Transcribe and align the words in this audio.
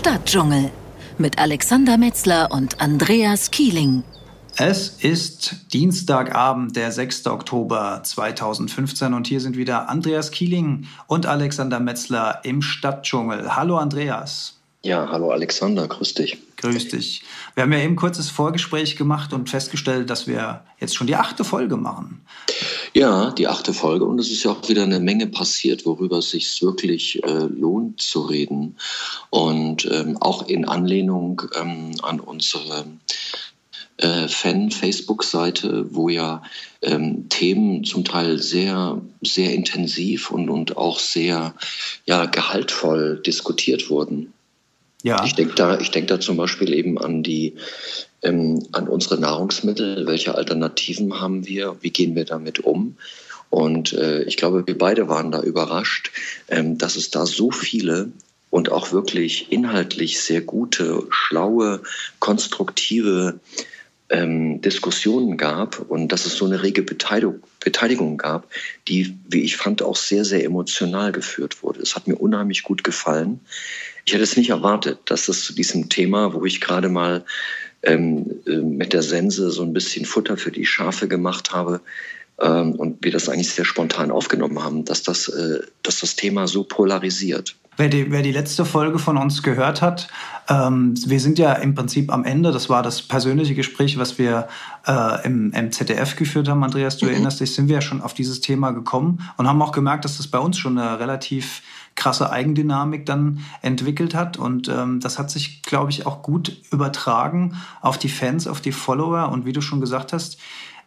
Stadtdschungel 0.00 0.70
mit 1.18 1.38
Alexander 1.38 1.98
Metzler 1.98 2.48
und 2.52 2.80
Andreas 2.80 3.50
Kieling. 3.50 4.02
Es 4.56 4.88
ist 4.88 5.74
Dienstagabend, 5.74 6.74
der 6.74 6.90
6. 6.90 7.26
Oktober 7.26 8.00
2015 8.02 9.12
und 9.12 9.26
hier 9.26 9.40
sind 9.40 9.58
wieder 9.58 9.90
Andreas 9.90 10.30
Kieling 10.30 10.86
und 11.06 11.26
Alexander 11.26 11.80
Metzler 11.80 12.40
im 12.44 12.62
Stadtdschungel. 12.62 13.54
Hallo 13.56 13.76
Andreas. 13.76 14.58
Ja, 14.82 15.06
hallo 15.10 15.32
Alexander, 15.32 15.86
grüß 15.86 16.14
dich. 16.14 16.38
Grüß 16.60 16.88
dich. 16.88 17.22
Wir 17.54 17.62
haben 17.62 17.72
ja 17.72 17.78
eben 17.78 17.96
kurzes 17.96 18.28
Vorgespräch 18.28 18.96
gemacht 18.96 19.32
und 19.32 19.48
festgestellt, 19.48 20.10
dass 20.10 20.26
wir 20.26 20.62
jetzt 20.78 20.94
schon 20.94 21.06
die 21.06 21.16
achte 21.16 21.42
Folge 21.42 21.78
machen. 21.78 22.20
Ja, 22.92 23.30
die 23.30 23.48
achte 23.48 23.72
Folge 23.72 24.04
und 24.04 24.18
es 24.18 24.30
ist 24.30 24.44
ja 24.44 24.50
auch 24.50 24.68
wieder 24.68 24.82
eine 24.82 25.00
Menge 25.00 25.26
passiert, 25.26 25.86
worüber 25.86 26.18
es 26.18 26.30
sich 26.30 26.60
wirklich 26.60 27.24
äh, 27.24 27.46
lohnt 27.46 28.02
zu 28.02 28.20
reden. 28.20 28.76
Und 29.30 29.88
ähm, 29.90 30.18
auch 30.20 30.48
in 30.48 30.66
Anlehnung 30.66 31.40
ähm, 31.58 31.92
an 32.02 32.20
unsere 32.20 32.84
äh, 33.96 34.28
Fan-Facebook-Seite, 34.28 35.94
wo 35.94 36.10
ja 36.10 36.42
ähm, 36.82 37.28
Themen 37.30 37.84
zum 37.84 38.04
Teil 38.04 38.38
sehr, 38.38 39.00
sehr 39.22 39.54
intensiv 39.54 40.30
und, 40.30 40.50
und 40.50 40.76
auch 40.76 40.98
sehr 40.98 41.54
ja, 42.04 42.26
gehaltvoll 42.26 43.22
diskutiert 43.24 43.88
wurden. 43.88 44.32
Ja. 45.02 45.24
Ich 45.24 45.34
denke 45.34 45.54
da, 45.54 45.78
ich 45.78 45.90
denk 45.90 46.08
da 46.08 46.20
zum 46.20 46.36
Beispiel 46.36 46.74
eben 46.74 46.98
an 46.98 47.22
die, 47.22 47.56
ähm, 48.22 48.66
an 48.72 48.88
unsere 48.88 49.18
Nahrungsmittel. 49.18 50.06
Welche 50.06 50.34
Alternativen 50.34 51.20
haben 51.20 51.46
wir? 51.46 51.76
Wie 51.80 51.90
gehen 51.90 52.14
wir 52.14 52.24
damit 52.24 52.60
um? 52.60 52.96
Und 53.48 53.92
äh, 53.94 54.22
ich 54.22 54.36
glaube, 54.36 54.66
wir 54.66 54.78
beide 54.78 55.08
waren 55.08 55.32
da 55.32 55.42
überrascht, 55.42 56.12
ähm, 56.48 56.78
dass 56.78 56.96
es 56.96 57.10
da 57.10 57.26
so 57.26 57.50
viele 57.50 58.12
und 58.50 58.70
auch 58.70 58.92
wirklich 58.92 59.50
inhaltlich 59.50 60.20
sehr 60.20 60.40
gute, 60.40 61.04
schlaue, 61.10 61.82
konstruktive 62.18 63.40
ähm, 64.10 64.60
Diskussionen 64.60 65.36
gab 65.36 65.78
und 65.88 66.08
dass 66.08 66.26
es 66.26 66.34
so 66.34 66.44
eine 66.44 66.62
rege 66.62 66.82
Beteiligung, 66.82 67.42
Beteiligung 67.60 68.16
gab, 68.16 68.48
die, 68.88 69.16
wie 69.28 69.42
ich 69.42 69.56
fand, 69.56 69.82
auch 69.82 69.96
sehr, 69.96 70.24
sehr 70.24 70.44
emotional 70.44 71.12
geführt 71.12 71.62
wurde. 71.62 71.80
Es 71.80 71.94
hat 71.94 72.08
mir 72.08 72.16
unheimlich 72.16 72.64
gut 72.64 72.82
gefallen. 72.82 73.40
Ich 74.10 74.14
hätte 74.14 74.24
es 74.24 74.36
nicht 74.36 74.50
erwartet, 74.50 74.98
dass 75.04 75.28
es 75.28 75.44
zu 75.44 75.52
diesem 75.52 75.88
Thema, 75.88 76.34
wo 76.34 76.44
ich 76.44 76.60
gerade 76.60 76.88
mal 76.88 77.24
ähm, 77.84 78.40
äh, 78.44 78.56
mit 78.56 78.92
der 78.92 79.04
Sense 79.04 79.52
so 79.52 79.62
ein 79.62 79.72
bisschen 79.72 80.04
Futter 80.04 80.36
für 80.36 80.50
die 80.50 80.66
Schafe 80.66 81.06
gemacht 81.06 81.52
habe, 81.52 81.80
ähm, 82.40 82.72
und 82.72 83.04
wir 83.04 83.12
das 83.12 83.28
eigentlich 83.28 83.50
sehr 83.50 83.64
spontan 83.64 84.10
aufgenommen 84.10 84.64
haben, 84.64 84.84
dass 84.84 85.04
das, 85.04 85.28
äh, 85.28 85.60
dass 85.84 86.00
das 86.00 86.16
Thema 86.16 86.48
so 86.48 86.64
polarisiert. 86.64 87.54
Wer 87.80 87.88
die, 87.88 88.10
wer 88.10 88.20
die 88.20 88.30
letzte 88.30 88.66
Folge 88.66 88.98
von 88.98 89.16
uns 89.16 89.42
gehört 89.42 89.80
hat, 89.80 90.08
ähm, 90.50 90.92
wir 91.06 91.18
sind 91.18 91.38
ja 91.38 91.54
im 91.54 91.74
Prinzip 91.74 92.12
am 92.12 92.24
Ende. 92.24 92.52
Das 92.52 92.68
war 92.68 92.82
das 92.82 93.00
persönliche 93.00 93.54
Gespräch, 93.54 93.96
was 93.96 94.18
wir 94.18 94.48
äh, 94.86 95.24
im, 95.24 95.50
im, 95.52 95.72
ZDF 95.72 96.14
geführt 96.14 96.46
haben. 96.46 96.62
Andreas, 96.62 96.98
du 96.98 97.06
mhm. 97.06 97.12
erinnerst 97.12 97.40
dich, 97.40 97.54
sind 97.54 97.68
wir 97.68 97.76
ja 97.76 97.80
schon 97.80 98.02
auf 98.02 98.12
dieses 98.12 98.42
Thema 98.42 98.72
gekommen 98.72 99.26
und 99.38 99.48
haben 99.48 99.62
auch 99.62 99.72
gemerkt, 99.72 100.04
dass 100.04 100.18
das 100.18 100.28
bei 100.28 100.38
uns 100.38 100.58
schon 100.58 100.78
eine 100.78 101.00
relativ 101.00 101.62
krasse 101.94 102.30
Eigendynamik 102.30 103.06
dann 103.06 103.40
entwickelt 103.62 104.14
hat. 104.14 104.36
Und 104.36 104.68
ähm, 104.68 105.00
das 105.00 105.18
hat 105.18 105.30
sich, 105.30 105.62
glaube 105.62 105.90
ich, 105.90 106.04
auch 106.04 106.20
gut 106.20 106.60
übertragen 106.70 107.56
auf 107.80 107.96
die 107.96 108.10
Fans, 108.10 108.46
auf 108.46 108.60
die 108.60 108.72
Follower. 108.72 109.30
Und 109.32 109.46
wie 109.46 109.54
du 109.54 109.62
schon 109.62 109.80
gesagt 109.80 110.12
hast, 110.12 110.36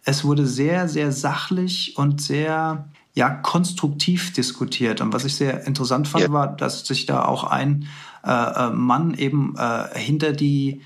es 0.05 0.23
wurde 0.23 0.45
sehr, 0.45 0.87
sehr 0.87 1.11
sachlich 1.11 1.95
und 1.97 2.21
sehr 2.21 2.87
ja, 3.13 3.29
konstruktiv 3.29 4.33
diskutiert. 4.33 5.01
Und 5.01 5.13
was 5.13 5.25
ich 5.25 5.35
sehr 5.35 5.67
interessant 5.67 6.07
fand, 6.07 6.25
ja. 6.25 6.31
war, 6.31 6.47
dass 6.47 6.85
sich 6.85 7.05
da 7.05 7.25
auch 7.25 7.43
ein 7.43 7.87
äh, 8.25 8.31
äh, 8.31 8.69
Mann 8.71 9.13
eben 9.13 9.55
äh, 9.57 9.97
hinter 9.97 10.33
die, 10.33 10.81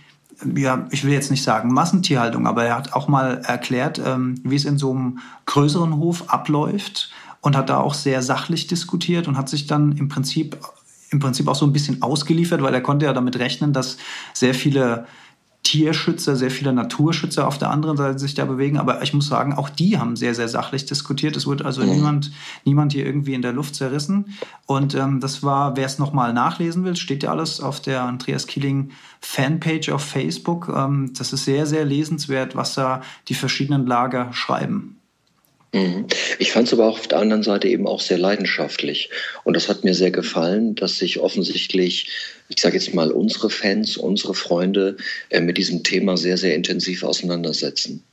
ja, 0.55 0.88
ich 0.92 1.03
will 1.05 1.14
jetzt 1.14 1.31
nicht 1.31 1.44
sagen 1.44 1.73
Massentierhaltung, 1.73 2.45
aber 2.45 2.66
er 2.66 2.76
hat 2.76 2.93
auch 2.93 3.08
mal 3.08 3.42
erklärt, 3.45 4.02
ähm, 4.04 4.36
wie 4.43 4.55
es 4.55 4.66
in 4.66 4.77
so 4.77 4.92
einem 4.92 5.20
größeren 5.45 5.98
Hof 5.98 6.30
abläuft 6.30 7.11
und 7.42 7.55
hat 7.55 7.70
da 7.70 7.77
auch 7.77 7.93
sehr 7.93 8.21
sachlich 8.21 8.67
diskutiert 8.67 9.27
und 9.27 9.37
hat 9.37 9.48
sich 9.48 9.67
dann 9.67 9.93
im 9.93 10.10
Prinzip 10.10 10.58
im 11.10 11.20
Prinzip 11.20 11.48
auch 11.48 11.55
so 11.55 11.66
ein 11.66 11.71
bisschen 11.71 12.02
ausgeliefert, 12.02 12.61
weil 12.61 12.73
er 12.73 12.82
konnte 12.82 13.05
ja 13.05 13.14
damit 13.14 13.39
rechnen, 13.39 13.71
dass 13.71 13.98
sehr 14.33 14.54
viele 14.54 15.05
Tierschützer, 15.67 16.38
sehr 16.38 16.50
viele 16.50 16.72
Naturschützer 16.72 17.45
auf 17.45 17.58
der 17.58 17.72
anderen 17.72 17.98
Seite 17.98 18.20
sich 18.20 18.33
da 18.36 18.45
bewegen. 18.45 18.78
Aber 18.78 19.02
ich 19.04 19.14
muss 19.14 19.28
sagen, 19.28 19.54
auch 19.54 19.67
die 19.67 19.98
haben 19.98 20.16
sehr, 20.16 20.33
sehr 20.33 20.48
sachlich 20.48 20.86
diskutiert. 20.86 21.36
Es 21.36 21.45
wurde 21.45 21.66
also 21.66 21.83
mhm. 21.83 21.89
niemand, 21.89 22.32
niemand 22.64 22.94
hier 22.94 23.05
irgendwie 23.05 23.33
in 23.33 23.42
der 23.42 23.52
Luft 23.52 23.76
zerrissen. 23.76 24.38
Und 24.66 24.95
ähm, 24.95 25.20
das 25.20 25.44
war, 25.44 25.76
wer 25.76 25.86
es 25.86 26.00
nochmal 26.00 26.32
nachlesen 26.32 26.86
will, 26.86 26.95
steht 26.95 27.23
ja 27.23 27.32
alles 27.32 27.60
auf 27.60 27.82
der 27.82 28.04
Andreas 28.04 28.48
Killing 28.48 28.92
Fanpage 29.20 29.89
auf 29.89 30.04
Facebook. 30.04 30.72
Ähm, 30.73 31.11
das 31.17 31.33
ist 31.33 31.44
sehr, 31.44 31.66
sehr 31.66 31.84
lesenswert, 31.84 32.55
was 32.55 32.73
da 32.73 33.02
die 33.28 33.34
verschiedenen 33.36 33.86
Lager 33.86 34.32
schreiben. 34.32 34.96
Mhm. 35.73 36.05
Ich 36.39 36.52
fand 36.52 36.67
es 36.67 36.73
aber 36.73 36.86
auch 36.86 37.00
auf 37.00 37.08
der 37.08 37.20
anderen 37.20 37.44
Seite 37.44 37.67
eben 37.67 37.88
auch 37.88 38.00
sehr 38.00 38.17
leidenschaftlich. 38.17 39.10
Und 39.44 39.55
das 39.55 39.70
hat 39.70 39.83
mir 39.83 39.94
sehr 39.94 40.11
gefallen, 40.11 40.76
dass 40.76 40.98
sich 40.98 41.20
offensichtlich, 41.20 42.10
ich 42.50 42.61
sage 42.61 42.76
jetzt 42.76 42.94
mal, 42.94 43.11
unsere 43.11 43.50
Fans, 43.50 43.98
unsere 43.98 44.33
Freunde 44.33 44.98
äh, 45.30 45.42
mit 45.42 45.58
diesem 45.58 45.83
Thema 45.83 46.17
sehr, 46.17 46.38
sehr 46.38 46.55
intensiv 46.55 47.04
auseinandersetzen. 47.04 48.04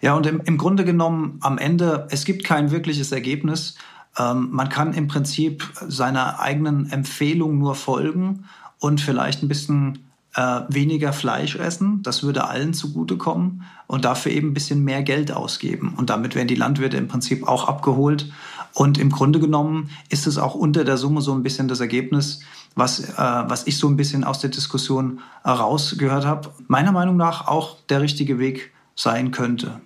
Ja, 0.00 0.14
und 0.14 0.26
im, 0.26 0.40
im 0.44 0.56
Grunde 0.58 0.84
genommen 0.84 1.38
am 1.42 1.58
Ende, 1.58 2.08
es 2.10 2.24
gibt 2.24 2.44
kein 2.44 2.70
wirkliches 2.70 3.12
Ergebnis. 3.12 3.76
Ähm, 4.18 4.48
man 4.50 4.68
kann 4.68 4.94
im 4.94 5.08
Prinzip 5.08 5.64
seiner 5.86 6.40
eigenen 6.40 6.90
Empfehlung 6.90 7.58
nur 7.58 7.74
folgen 7.74 8.46
und 8.78 9.00
vielleicht 9.00 9.42
ein 9.42 9.48
bisschen 9.48 10.09
äh, 10.34 10.60
weniger 10.68 11.12
Fleisch 11.12 11.56
essen, 11.56 12.02
das 12.02 12.22
würde 12.22 12.46
allen 12.46 12.72
zugutekommen 12.74 13.64
und 13.86 14.04
dafür 14.04 14.32
eben 14.32 14.50
ein 14.50 14.54
bisschen 14.54 14.84
mehr 14.84 15.02
Geld 15.02 15.32
ausgeben. 15.32 15.94
Und 15.96 16.10
damit 16.10 16.34
werden 16.34 16.48
die 16.48 16.54
Landwirte 16.54 16.96
im 16.96 17.08
Prinzip 17.08 17.48
auch 17.48 17.66
abgeholt. 17.68 18.30
Und 18.72 18.98
im 18.98 19.10
Grunde 19.10 19.40
genommen 19.40 19.90
ist 20.08 20.26
es 20.26 20.38
auch 20.38 20.54
unter 20.54 20.84
der 20.84 20.96
Summe 20.96 21.22
so 21.22 21.32
ein 21.32 21.42
bisschen 21.42 21.66
das 21.66 21.80
Ergebnis, 21.80 22.40
was, 22.76 23.00
äh, 23.00 23.12
was 23.16 23.66
ich 23.66 23.78
so 23.78 23.88
ein 23.88 23.96
bisschen 23.96 24.22
aus 24.22 24.38
der 24.38 24.50
Diskussion 24.50 25.20
herausgehört 25.42 26.24
habe, 26.24 26.50
meiner 26.68 26.92
Meinung 26.92 27.16
nach 27.16 27.48
auch 27.48 27.78
der 27.88 28.00
richtige 28.00 28.38
Weg 28.38 28.72
sein 28.94 29.32
könnte. 29.32 29.80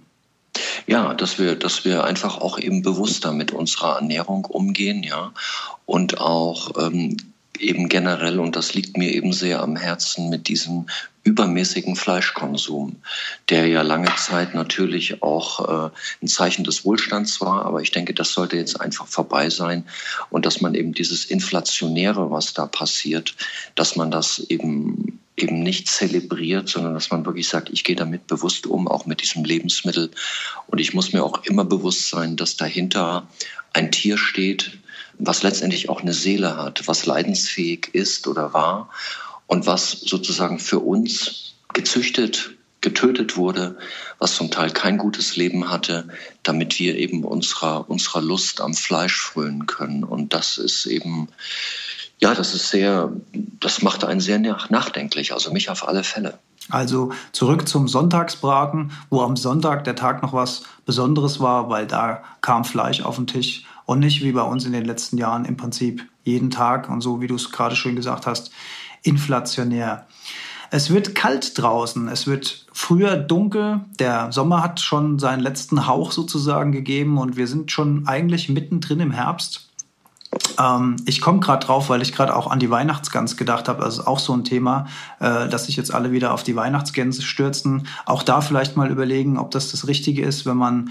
Ja, 0.87 1.15
dass 1.15 1.38
wir, 1.38 1.56
dass 1.56 1.84
wir 1.84 2.05
einfach 2.05 2.38
auch 2.38 2.59
eben 2.59 2.82
bewusster 2.82 3.32
mit 3.32 3.53
unserer 3.53 3.97
Ernährung 3.97 4.44
umgehen, 4.44 5.03
ja, 5.03 5.32
und 5.87 6.21
auch 6.21 6.72
ähm, 6.78 7.16
eben 7.59 7.88
generell, 7.88 8.41
und 8.41 8.56
das 8.56 8.75
liegt 8.75 8.97
mir 8.97 9.12
eben 9.12 9.32
sehr 9.32 9.62
am 9.62 9.76
Herzen, 9.76 10.28
mit 10.28 10.48
diesem 10.48 10.87
übermäßigen 11.22 11.97
Fleischkonsum, 11.97 12.97
der 13.48 13.66
ja 13.66 13.82
lange 13.82 14.15
Zeit 14.16 14.54
natürlich 14.54 15.22
auch 15.22 15.87
äh, 15.87 15.91
ein 16.22 16.28
Zeichen 16.28 16.64
des 16.64 16.84
Wohlstands 16.84 17.41
war, 17.41 17.64
aber 17.64 17.81
ich 17.81 17.91
denke, 17.91 18.12
das 18.12 18.32
sollte 18.32 18.56
jetzt 18.56 18.81
einfach 18.81 19.06
vorbei 19.06 19.48
sein 19.48 19.84
und 20.31 20.44
dass 20.44 20.60
man 20.60 20.75
eben 20.75 20.93
dieses 20.93 21.25
Inflationäre, 21.25 22.31
was 22.31 22.53
da 22.53 22.66
passiert, 22.66 23.34
dass 23.75 23.97
man 23.97 24.10
das 24.10 24.38
eben 24.38 25.19
eben 25.37 25.64
nicht 25.64 25.88
zelebriert, 25.88 26.69
sondern 26.69 26.94
dass 26.94 27.10
man 27.10 27.26
wirklich 27.26 27.48
sagt, 27.48 27.69
ich 27.70 27.82
gehe 27.82 27.97
damit 27.97 28.28
bewusst 28.28 28.66
um, 28.69 28.87
auch 28.87 29.06
mit 29.06 29.20
diesem 29.20 29.44
Lebensmittel. 29.44 30.12
Und 30.69 30.78
ich 30.78 30.94
muss 30.94 31.12
mir 31.12 31.25
auch 31.25 31.43
immer 31.44 31.64
bewusst 31.64 32.09
sein, 32.09 32.37
dass 32.37 32.56
dahinter 32.56 33.26
ein 33.72 33.91
Tier 33.91 34.16
steht, 34.16 34.78
was 35.19 35.42
letztendlich 35.42 35.88
auch 35.88 36.00
eine 36.00 36.12
Seele 36.12 36.56
hat, 36.56 36.86
was 36.86 37.06
leidensfähig 37.06 37.91
ist 37.92 38.26
oder 38.26 38.52
war 38.52 38.91
und 39.47 39.66
was 39.66 39.91
sozusagen 39.91 40.58
für 40.58 40.80
uns 40.80 41.54
gezüchtet, 41.72 42.50
getötet 42.80 43.36
wurde, 43.36 43.76
was 44.19 44.34
zum 44.34 44.50
Teil 44.50 44.70
kein 44.70 44.98
gutes 44.98 45.36
Leben 45.36 45.70
hatte, 45.70 46.08
damit 46.42 46.78
wir 46.78 46.97
eben 46.97 47.25
unserer, 47.25 47.88
unserer 47.88 48.20
Lust 48.20 48.60
am 48.60 48.75
Fleisch 48.75 49.16
frönen 49.16 49.66
können. 49.66 50.04
Und 50.04 50.34
das 50.34 50.58
ist 50.58 50.86
eben, 50.86 51.28
ja, 52.19 52.34
das 52.34 52.55
ist 52.55 52.69
sehr, 52.69 53.12
das 53.61 53.82
macht 53.82 54.05
einen 54.05 54.20
sehr 54.20 54.38
nachdenklich, 54.38 55.32
also 55.32 55.52
mich 55.52 55.70
auf 55.70 55.88
alle 55.88 56.05
Fälle. 56.05 56.38
Also 56.70 57.12
zurück 57.32 57.69
zum 57.69 57.88
Sonntagsbraten, 57.88 58.93
wo 59.11 59.20
am 59.20 59.37
Sonntag 59.37 59.84
der 59.84 59.96
Tag 59.96 60.22
noch 60.22 60.32
was 60.32 60.62
Besonderes 60.87 61.40
war, 61.40 61.69
weil 61.69 61.87
da 61.87 62.22
kam 62.40 62.64
Fleisch 62.64 63.02
auf 63.02 63.16
den 63.16 63.26
Tisch 63.26 63.64
und 63.86 64.00
nicht 64.00 64.22
wie 64.22 64.32
bei 64.32 64.42
uns 64.42 64.64
in 64.64 64.72
den 64.72 64.84
letzten 64.84 65.19
Jahren 65.19 65.44
im 65.44 65.56
Prinzip 65.56 66.06
jeden 66.22 66.50
Tag 66.50 66.88
und 66.88 67.00
so, 67.00 67.20
wie 67.20 67.26
du 67.26 67.34
es 67.34 67.50
gerade 67.50 67.76
schon 67.76 67.96
gesagt 67.96 68.26
hast, 68.26 68.50
inflationär. 69.02 70.06
Es 70.70 70.90
wird 70.90 71.14
kalt 71.14 71.56
draußen, 71.56 72.08
es 72.08 72.26
wird 72.26 72.66
früher 72.72 73.16
dunkel, 73.16 73.81
der 73.98 74.32
Sommer 74.32 74.62
hat 74.62 74.81
schon 74.81 75.19
seinen 75.19 75.40
letzten 75.40 75.86
Hauch 75.86 76.10
sozusagen 76.10 76.72
gegeben 76.72 77.19
und 77.19 77.36
wir 77.36 77.46
sind 77.46 77.70
schon 77.70 78.08
eigentlich 78.08 78.48
mittendrin 78.48 79.00
im 79.00 79.12
Herbst. 79.12 79.69
Ähm, 80.58 80.96
ich 81.06 81.20
komme 81.20 81.40
gerade 81.40 81.64
drauf, 81.64 81.90
weil 81.90 82.02
ich 82.02 82.12
gerade 82.12 82.34
auch 82.34 82.50
an 82.50 82.58
die 82.58 82.70
Weihnachtsgans 82.70 83.37
gedacht 83.37 83.69
habe. 83.69 83.84
Ist 83.84 84.06
auch 84.06 84.19
so 84.19 84.32
ein 84.32 84.44
Thema, 84.44 84.87
äh, 85.20 85.48
dass 85.48 85.66
sich 85.66 85.76
jetzt 85.76 85.94
alle 85.94 86.10
wieder 86.12 86.32
auf 86.32 86.42
die 86.42 86.56
Weihnachtsgänse 86.56 87.22
stürzen. 87.22 87.87
Auch 88.04 88.22
da 88.22 88.40
vielleicht 88.40 88.76
mal 88.76 88.90
überlegen, 88.90 89.38
ob 89.38 89.50
das 89.52 89.70
das 89.70 89.87
Richtige 89.87 90.25
ist, 90.25 90.46
wenn 90.46 90.56
man 90.56 90.90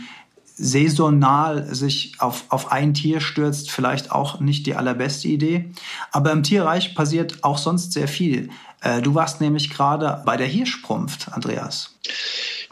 saisonal 0.55 1.73
sich 1.73 2.13
auf, 2.19 2.45
auf 2.49 2.71
ein 2.71 2.93
Tier 2.93 3.21
stürzt, 3.21 3.71
vielleicht 3.71 4.11
auch 4.11 4.39
nicht 4.39 4.65
die 4.65 4.75
allerbeste 4.75 5.27
Idee. 5.27 5.71
Aber 6.11 6.31
im 6.31 6.43
Tierreich 6.43 6.95
passiert 6.95 7.43
auch 7.43 7.57
sonst 7.57 7.93
sehr 7.93 8.07
viel. 8.07 8.49
Äh, 8.81 9.01
du 9.01 9.15
warst 9.15 9.41
nämlich 9.41 9.69
gerade 9.69 10.21
bei 10.25 10.37
der 10.37 10.47
Hirschprumpft, 10.47 11.29
Andreas. 11.31 11.95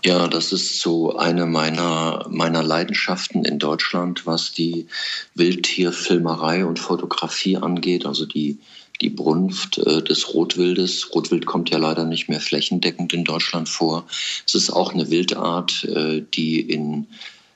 Ja, 0.03 0.27
das 0.27 0.51
ist 0.51 0.79
so 0.79 1.15
eine 1.15 1.45
meiner, 1.45 2.25
meiner 2.29 2.63
Leidenschaften 2.63 3.45
in 3.45 3.59
Deutschland, 3.59 4.25
was 4.25 4.51
die 4.51 4.87
Wildtierfilmerei 5.35 6.65
und 6.65 6.79
Fotografie 6.79 7.57
angeht, 7.57 8.05
also 8.05 8.25
die, 8.25 8.57
die 8.99 9.09
Brunft 9.09 9.77
äh, 9.77 10.01
des 10.01 10.33
Rotwildes. 10.33 11.13
Rotwild 11.13 11.45
kommt 11.45 11.69
ja 11.69 11.77
leider 11.77 12.05
nicht 12.05 12.29
mehr 12.29 12.41
flächendeckend 12.41 13.13
in 13.13 13.23
Deutschland 13.23 13.69
vor. 13.69 14.05
Es 14.45 14.55
ist 14.55 14.71
auch 14.71 14.93
eine 14.93 15.11
Wildart, 15.11 15.83
äh, 15.83 16.23
die 16.33 16.61
in 16.61 17.07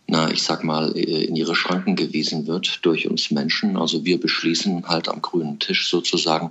na, 0.08 0.30
ich 0.30 0.44
sag 0.44 0.64
mal, 0.64 0.96
äh, 0.96 1.26
in 1.26 1.36
ihre 1.36 1.56
Schranken 1.56 1.96
gewiesen 1.96 2.46
wird 2.46 2.86
durch 2.86 3.08
uns 3.08 3.32
Menschen. 3.32 3.76
Also 3.78 4.06
wir 4.06 4.20
beschließen 4.20 4.88
halt 4.88 5.10
am 5.10 5.22
grünen 5.22 5.60
Tisch 5.60 5.90
sozusagen, 5.90 6.50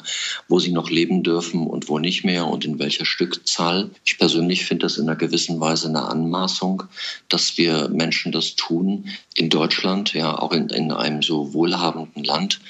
wo 0.48 0.58
sie 0.58 0.72
noch 0.72 0.90
leben 0.90 1.22
dürfen 1.22 1.66
und 1.66 1.88
wo 1.88 1.98
nicht 1.98 2.24
mehr 2.24 2.46
und 2.46 2.64
in 2.64 2.78
welcher 2.78 3.04
Stückzahl. 3.04 3.90
Ich 4.04 4.18
persönlich 4.18 4.64
finde 4.64 4.86
das 4.86 4.98
in 4.98 5.08
einer 5.08 5.16
gewissen 5.16 5.60
Weise 5.60 5.88
eine 5.88 6.02
Anmaßung, 6.02 6.84
dass 7.28 7.56
wir 7.56 7.88
Menschen 7.88 8.32
das 8.32 8.56
tun 8.56 9.10
in 9.36 9.50
Deutschland, 9.50 10.14
ja, 10.14 10.36
auch 10.36 10.52
in, 10.52 10.68
in 10.70 10.90
einem 10.90 11.22
so 11.22 11.54
wohlhabenden 11.54 12.24
Land 12.24 12.60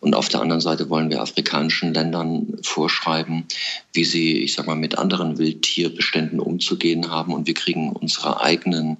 und 0.00 0.14
auf 0.14 0.28
der 0.28 0.40
anderen 0.40 0.60
Seite 0.60 0.90
wollen 0.90 1.10
wir 1.10 1.20
afrikanischen 1.20 1.92
Ländern 1.92 2.58
vorschreiben, 2.62 3.44
wie 3.92 4.04
sie, 4.04 4.38
ich 4.38 4.54
sag 4.54 4.68
mal, 4.68 4.76
mit 4.76 4.96
anderen 4.96 5.38
Wildtierbeständen 5.38 6.38
umzugehen 6.38 7.10
haben. 7.10 7.34
Und 7.34 7.48
wir 7.48 7.54
kriegen 7.54 7.90
unsere 7.90 8.40
eigenen, 8.40 8.98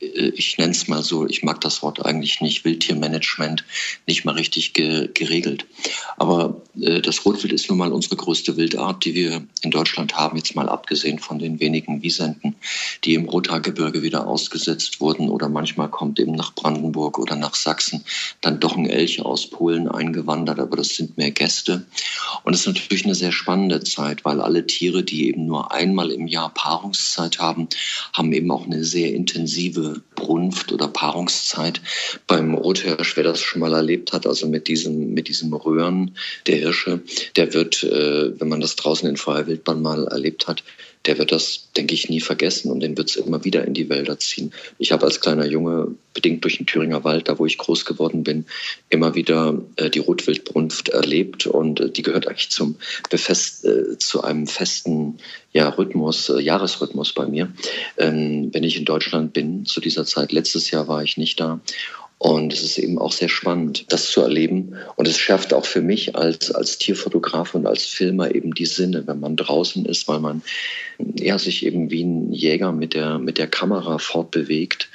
äh, 0.00 0.28
ich 0.28 0.56
nenne 0.56 0.70
es 0.70 0.86
mal 0.86 1.02
so, 1.02 1.26
ich 1.26 1.42
mag 1.42 1.60
das 1.62 1.82
Wort 1.82 2.06
eigentlich 2.06 2.40
nicht, 2.40 2.64
Wildtiermanagement 2.64 3.64
nicht 4.06 4.24
mal 4.24 4.34
richtig 4.34 4.72
ge 4.72 5.10
geregelt. 5.12 5.66
Aber 6.16 6.62
äh, 6.80 7.00
das 7.00 7.24
Rotwild 7.24 7.52
ist 7.52 7.68
nun 7.68 7.78
mal 7.78 7.92
unsere 7.92 8.14
größte 8.14 8.56
Wildart, 8.56 9.04
die 9.04 9.16
wir 9.16 9.44
in 9.62 9.72
Deutschland 9.72 10.16
haben, 10.16 10.36
jetzt 10.36 10.54
mal 10.54 10.68
abgesehen 10.68 11.18
von 11.18 11.40
den 11.40 11.58
wenigen 11.58 12.02
Wiesenten, 12.02 12.54
die 13.02 13.14
im 13.14 13.28
Rothaargebirge 13.28 14.02
wieder 14.02 14.28
ausgesetzt 14.28 15.00
wurden. 15.00 15.28
Oder 15.28 15.48
manchmal 15.48 15.90
kommt 15.90 16.20
eben 16.20 16.36
nach 16.36 16.54
Brandenburg 16.54 17.18
oder 17.18 17.34
nach 17.34 17.56
Sachsen 17.56 18.04
dann 18.42 18.60
doch 18.60 18.76
ein 18.76 18.86
Elch 18.86 19.20
aus 19.22 19.50
Polen 19.50 19.88
eingewandert 19.88 20.35
gewandert, 20.36 20.58
aber 20.58 20.76
das 20.76 20.90
sind 20.90 21.16
mehr 21.16 21.30
Gäste. 21.30 21.86
Und 22.44 22.54
es 22.54 22.60
ist 22.60 22.66
natürlich 22.66 23.04
eine 23.04 23.14
sehr 23.14 23.32
spannende 23.32 23.82
Zeit, 23.82 24.24
weil 24.24 24.40
alle 24.40 24.66
Tiere, 24.66 25.02
die 25.02 25.28
eben 25.28 25.46
nur 25.46 25.72
einmal 25.72 26.10
im 26.10 26.26
Jahr 26.26 26.52
Paarungszeit 26.52 27.38
haben, 27.38 27.68
haben 28.12 28.32
eben 28.32 28.50
auch 28.50 28.66
eine 28.66 28.84
sehr 28.84 29.14
intensive 29.14 30.02
Brunft- 30.14 30.72
oder 30.72 30.88
Paarungszeit. 30.88 31.80
Beim 32.26 32.54
Rothirsch, 32.54 33.16
wer 33.16 33.24
das 33.24 33.40
schon 33.40 33.60
mal 33.60 33.72
erlebt 33.72 34.12
hat, 34.12 34.26
also 34.26 34.46
mit 34.48 34.68
diesem, 34.68 35.14
mit 35.14 35.28
diesem 35.28 35.52
Röhren 35.52 36.16
der 36.46 36.56
Hirsche, 36.56 37.00
der 37.36 37.54
wird, 37.54 37.82
äh, 37.82 38.38
wenn 38.38 38.48
man 38.48 38.60
das 38.60 38.76
draußen 38.76 39.08
in 39.08 39.16
freier 39.16 39.46
Wildbahn 39.46 39.82
mal 39.82 40.06
erlebt 40.06 40.46
hat, 40.46 40.62
der 41.06 41.18
wird 41.18 41.32
das, 41.32 41.68
denke 41.76 41.94
ich, 41.94 42.08
nie 42.08 42.20
vergessen 42.20 42.70
und 42.70 42.80
den 42.80 42.96
wird 42.96 43.10
es 43.10 43.16
immer 43.16 43.44
wieder 43.44 43.64
in 43.64 43.74
die 43.74 43.88
Wälder 43.88 44.18
ziehen. 44.18 44.52
Ich 44.78 44.92
habe 44.92 45.04
als 45.06 45.20
kleiner 45.20 45.46
Junge, 45.46 45.94
bedingt 46.14 46.44
durch 46.44 46.56
den 46.56 46.66
Thüringer 46.66 47.04
Wald, 47.04 47.28
da 47.28 47.38
wo 47.38 47.46
ich 47.46 47.58
groß 47.58 47.84
geworden 47.84 48.24
bin, 48.24 48.46
immer 48.88 49.14
wieder 49.14 49.62
äh, 49.76 49.90
die 49.90 49.98
Rotwildbrunft 49.98 50.88
erlebt 50.88 51.46
und 51.46 51.80
äh, 51.80 51.90
die 51.90 52.02
gehört 52.02 52.26
eigentlich 52.26 52.50
zum 52.50 52.76
Befest, 53.10 53.64
äh, 53.64 53.98
zu 53.98 54.24
einem 54.24 54.46
festen 54.46 55.18
ja, 55.52 55.68
Rhythmus, 55.68 56.30
äh, 56.30 56.40
Jahresrhythmus 56.40 57.12
bei 57.12 57.26
mir. 57.26 57.52
Ähm, 57.98 58.48
wenn 58.52 58.64
ich 58.64 58.76
in 58.76 58.84
Deutschland 58.84 59.32
bin, 59.34 59.66
zu 59.66 59.80
dieser 59.80 60.06
Zeit, 60.06 60.32
letztes 60.32 60.70
Jahr 60.70 60.88
war 60.88 61.02
ich 61.02 61.16
nicht 61.16 61.38
da 61.38 61.60
und 62.18 62.52
es 62.52 62.62
ist 62.62 62.78
eben 62.78 62.98
auch 62.98 63.12
sehr 63.12 63.28
spannend, 63.28 63.92
das 63.92 64.10
zu 64.10 64.22
erleben. 64.22 64.74
Und 64.96 65.06
es 65.06 65.18
schärft 65.18 65.52
auch 65.52 65.66
für 65.66 65.82
mich 65.82 66.16
als, 66.16 66.50
als 66.50 66.78
Tierfotograf 66.78 67.54
und 67.54 67.66
als 67.66 67.84
Filmer 67.84 68.34
eben 68.34 68.54
die 68.54 68.66
Sinne, 68.66 69.06
wenn 69.06 69.20
man 69.20 69.36
draußen 69.36 69.84
ist, 69.84 70.08
weil 70.08 70.20
man 70.20 70.42
ja, 70.98 71.38
sich 71.38 71.66
eben 71.66 71.90
wie 71.90 72.02
ein 72.02 72.32
Jäger 72.32 72.72
mit 72.72 72.94
der, 72.94 73.18
mit 73.18 73.36
der 73.36 73.48
Kamera 73.48 73.98
fortbewegt 73.98 74.88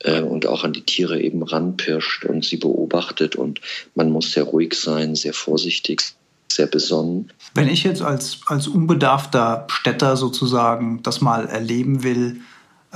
äh, 0.00 0.20
und 0.20 0.46
auch 0.46 0.62
an 0.62 0.72
die 0.72 0.84
Tiere 0.84 1.20
eben 1.20 1.42
ranpirscht 1.42 2.24
und 2.24 2.44
sie 2.44 2.58
beobachtet. 2.58 3.34
Und 3.34 3.60
man 3.96 4.10
muss 4.10 4.30
sehr 4.30 4.44
ruhig 4.44 4.74
sein, 4.74 5.16
sehr 5.16 5.34
vorsichtig, 5.34 6.02
sehr 6.46 6.68
besonnen. 6.68 7.32
Wenn 7.54 7.68
ich 7.68 7.82
jetzt 7.82 8.02
als, 8.02 8.38
als 8.46 8.68
unbedarfter 8.68 9.66
Städter 9.68 10.16
sozusagen 10.16 11.02
das 11.02 11.20
mal 11.20 11.48
erleben 11.48 12.04
will, 12.04 12.40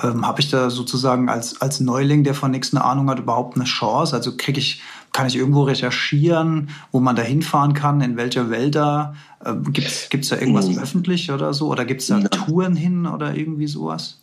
ähm, 0.02 0.26
habe 0.26 0.40
ich 0.40 0.48
da 0.48 0.70
sozusagen 0.70 1.28
als, 1.28 1.60
als 1.60 1.80
Neuling, 1.80 2.24
der 2.24 2.34
von 2.34 2.50
nichts 2.50 2.72
eine 2.72 2.84
Ahnung 2.84 3.10
hat, 3.10 3.18
überhaupt 3.18 3.56
eine 3.56 3.64
Chance? 3.64 4.16
Also 4.16 4.36
kriege 4.36 4.58
ich, 4.58 4.80
kann 5.12 5.26
ich 5.26 5.36
irgendwo 5.36 5.64
recherchieren, 5.64 6.70
wo 6.92 7.00
man 7.00 7.16
da 7.16 7.22
hinfahren 7.22 7.74
kann, 7.74 8.00
in 8.00 8.16
welcher 8.16 8.50
Wälder? 8.50 9.14
Ähm, 9.44 9.64
Gibt 9.72 9.88
es 9.88 10.28
da 10.28 10.36
irgendwas 10.36 10.68
mhm. 10.68 10.78
öffentlich 10.78 11.30
oder 11.30 11.52
so? 11.52 11.68
Oder 11.68 11.84
gibt 11.84 12.00
es 12.00 12.06
da 12.06 12.20
Touren 12.20 12.76
hin 12.76 13.06
oder 13.06 13.34
irgendwie 13.34 13.66
sowas? 13.66 14.21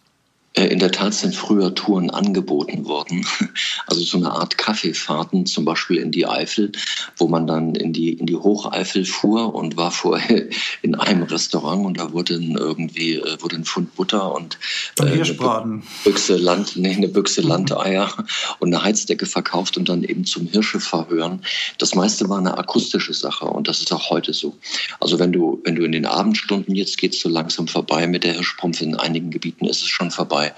Äh, 0.53 0.65
in 0.67 0.79
der 0.79 0.91
Tat 0.91 1.13
sind 1.13 1.35
früher 1.35 1.75
Touren 1.75 2.09
angeboten 2.09 2.85
worden, 2.85 3.25
also 3.87 4.01
so 4.01 4.17
eine 4.17 4.31
Art 4.31 4.57
Kaffeefahrten, 4.57 5.45
zum 5.45 5.63
Beispiel 5.63 5.97
in 5.97 6.11
die 6.11 6.25
Eifel, 6.25 6.71
wo 7.17 7.27
man 7.27 7.45
dann 7.45 7.75
in 7.75 7.93
die, 7.93 8.13
in 8.13 8.25
die 8.25 8.35
Hocheifel 8.35 9.05
fuhr 9.05 9.53
und 9.53 9.77
war 9.77 9.91
vorher 9.91 10.47
in 10.81 10.95
einem 10.95 11.23
Restaurant 11.23 11.85
und 11.85 11.99
da 11.99 12.13
wurde 12.13 12.33
irgendwie 12.33 13.15
äh, 13.15 13.41
wurde 13.41 13.57
ein 13.57 13.65
Pfund 13.65 13.95
Butter 13.95 14.33
und 14.33 14.57
äh, 14.99 15.03
eine 15.03 15.83
Büchse 16.03 16.35
Land, 16.37 16.75
nee, 16.75 16.95
eine 16.95 17.09
Büchse 17.09 17.43
mhm. 17.43 17.49
Landeier 17.49 18.11
und 18.57 18.73
eine 18.73 18.83
Heizdecke 18.83 19.27
verkauft 19.27 19.77
und 19.77 19.87
dann 19.87 20.03
eben 20.03 20.25
zum 20.25 20.47
Hirsche 20.47 20.79
verhören. 20.79 21.43
Das 21.77 21.93
meiste 21.93 22.27
war 22.27 22.39
eine 22.39 22.57
akustische 22.57 23.13
Sache 23.13 23.45
und 23.45 23.67
das 23.67 23.81
ist 23.81 23.93
auch 23.93 24.09
heute 24.09 24.33
so. 24.33 24.57
Also 24.99 25.19
wenn 25.19 25.31
du 25.31 25.61
wenn 25.63 25.75
du 25.75 25.83
in 25.83 25.91
den 25.91 26.07
Abendstunden 26.07 26.73
jetzt 26.73 26.97
geht's 26.97 27.19
so 27.19 27.29
langsam 27.29 27.67
vorbei 27.67 28.07
mit 28.07 28.23
der 28.23 28.33
Hirschprumpf 28.33 28.81
in 28.81 28.95
einigen 28.95 29.29
Gebieten 29.29 29.65
ist 29.65 29.81
es 29.81 29.87
schon 29.87 30.09
vorbei 30.09 30.38
dabei. 30.39 30.53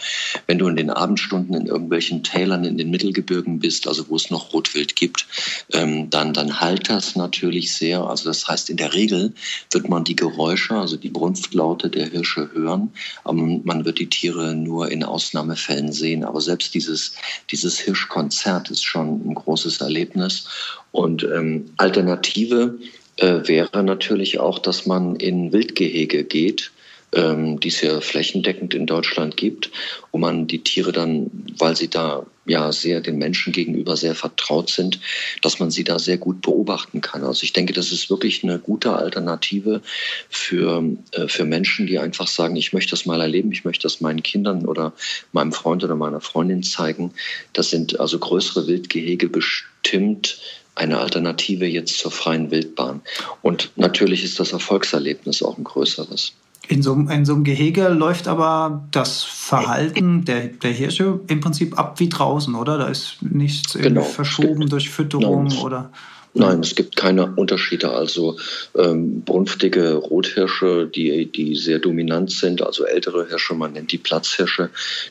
Wenn 0.48 0.60
du 0.60 0.68
in 0.68 0.76
den 0.76 0.90
Abendstunden 0.90 1.56
in 1.56 1.66
irgendwelchen 1.66 2.24
Tälern 2.24 2.64
in 2.64 2.78
den 2.78 2.90
Mittelgebirgen 2.90 3.60
bist, 3.60 3.88
also 3.88 4.10
wo 4.10 4.16
es 4.16 4.30
noch 4.30 4.54
Rotwild 4.54 4.96
gibt, 4.96 5.26
ähm, 5.74 6.10
dann, 6.10 6.34
dann 6.34 6.60
halt 6.60 6.90
das 6.90 7.16
natürlich 7.16 7.74
sehr. 7.74 8.02
Also 8.02 8.26
das 8.26 8.48
heißt, 8.48 8.70
in 8.70 8.78
der 8.78 8.94
Regel 8.94 9.34
wird 9.72 9.90
man 9.90 10.04
die 10.04 10.16
Geräusche, 10.16 10.76
also 10.76 10.98
die 10.98 11.10
Brunftlaute 11.10 11.90
der 11.90 12.08
Hirsche 12.08 12.50
hören, 12.54 12.92
aber 13.24 13.42
man 13.42 13.86
wird 13.86 14.00
die 14.00 14.10
Tiere 14.10 14.56
nur 14.56 14.92
in 14.92 15.04
Ausnahmefällen 15.04 15.92
sehen. 15.92 16.24
Aber 16.24 16.42
selbst 16.42 16.74
dieses, 16.74 17.16
dieses 17.52 17.80
Hirschkonzert 17.80 18.70
ist 18.70 18.84
schon 18.84 19.30
ein 19.30 19.36
großes 19.36 19.82
Erlebnis. 19.82 20.46
Und 20.92 21.24
ähm, 21.24 21.72
Alternative 21.78 22.78
äh, 23.18 23.48
wäre 23.48 23.84
natürlich 23.84 24.40
auch, 24.40 24.60
dass 24.60 24.86
man 24.86 25.16
in 25.16 25.54
Wildgehege 25.54 26.24
geht 26.24 26.72
ähm, 27.14 27.60
die 27.60 27.68
es 27.68 27.82
ja 27.82 28.00
flächendeckend 28.00 28.74
in 28.74 28.86
Deutschland 28.86 29.36
gibt, 29.38 29.72
wo 30.12 30.18
man 30.18 30.48
die 30.48 30.64
Tiere 30.64 30.92
dann, 30.92 31.30
weil 31.58 31.76
sie 31.76 31.90
da 31.90 32.26
ja 32.46 32.72
sehr 32.72 33.02
den 33.02 33.18
Menschen 33.18 33.54
gegenüber 33.54 33.96
sehr 33.98 34.16
vertraut 34.16 34.70
sind, 34.70 35.00
dass 35.42 35.60
man 35.60 35.72
sie 35.72 35.84
da 35.84 36.00
sehr 36.00 36.18
gut 36.18 36.42
beobachten 36.42 37.02
kann. 37.02 37.24
Also 37.24 37.44
ich 37.44 37.54
denke, 37.54 37.74
das 37.74 37.92
ist 37.92 38.10
wirklich 38.10 38.44
eine 38.44 38.60
gute 38.60 38.94
Alternative 38.94 39.82
für, 40.30 40.84
äh, 41.12 41.28
für 41.28 41.46
Menschen, 41.46 41.86
die 41.86 42.00
einfach 42.00 42.28
sagen, 42.28 42.56
ich 42.56 42.74
möchte 42.74 42.92
das 42.92 43.06
mal 43.06 43.22
erleben, 43.22 43.52
ich 43.52 43.66
möchte 43.66 43.84
das 43.84 44.02
meinen 44.02 44.24
Kindern 44.24 44.66
oder 44.66 44.94
meinem 45.34 45.52
Freund 45.52 45.84
oder 45.84 45.96
meiner 45.96 46.22
Freundin 46.22 46.64
zeigen. 46.64 47.14
Das 47.54 47.70
sind 47.70 48.00
also 48.00 48.18
größere 48.18 48.68
Wildgehege 48.68 49.30
bestimmt 49.30 50.40
eine 50.74 51.00
Alternative 51.00 51.66
jetzt 51.66 52.00
zur 52.00 52.12
freien 52.12 52.50
Wildbahn. 52.50 53.02
Und 53.42 53.72
natürlich 53.76 54.24
ist 54.24 54.40
das 54.40 54.54
Erfolgserlebnis 54.54 55.44
auch 55.44 55.58
ein 55.58 55.66
größeres. 55.66 56.34
In 56.68 56.82
so, 56.82 56.94
in 56.94 57.26
so 57.26 57.34
einem 57.34 57.44
Gehege 57.44 57.90
läuft 57.90 58.28
aber 58.28 58.88
das 58.92 59.24
Verhalten 59.24 60.26
der, 60.26 60.48
der 60.48 60.72
Hirsche 60.72 61.20
im 61.28 61.42
Prinzip 61.42 61.78
ab 61.78 62.00
wie 62.00 62.08
draußen, 62.08 62.56
oder? 62.56 62.78
Da 62.78 62.88
ist 62.88 63.18
nichts 63.22 63.74
genau. 63.74 64.04
verschoben 64.04 64.70
durch 64.70 64.90
Fütterung 64.90 65.46
Nein. 65.48 65.58
oder. 65.60 65.92
Nein, 66.34 66.62
es 66.62 66.76
gibt 66.76 66.96
keine 66.96 67.36
Unterschiede. 67.36 67.92
Also 67.92 68.38
ähm, 68.78 69.22
brunftige 69.22 69.96
Rothirsche, 69.96 70.88
die, 70.88 71.30
die 71.30 71.56
sehr 71.56 71.80
dominant 71.80 72.32
sind, 72.32 72.62
also 72.62 72.86
ältere 72.86 73.28
Hirsche, 73.28 73.54
man 73.54 73.74
nennt 73.74 73.92
die 73.92 73.98
Platzhirsche, 73.98 74.70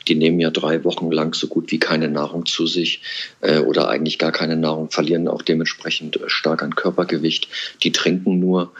die 0.09 0.14
nehmen 0.14 0.40
ja 0.40 0.50
drei 0.50 0.83
Wochen 0.85 1.11
lang 1.11 1.35
so 1.35 1.47
gut 1.47 1.71
wie 1.73 1.78
keine 1.78 2.09
Nahrung 2.09 2.47
zu 2.47 2.66
sich 2.66 3.02
äh, 3.42 3.59
oder 3.59 3.88
eigentlich 3.88 4.19
gar 4.19 4.33
keine 4.33 4.57
Nahrung, 4.57 4.90
verlieren 4.90 5.28
auch 5.28 5.42
dementsprechend 5.42 6.19
stark 6.28 6.62
an 6.62 6.75
Körpergewicht. 6.75 7.49
Die 7.83 7.92
trinken 7.92 8.38
nur 8.38 8.73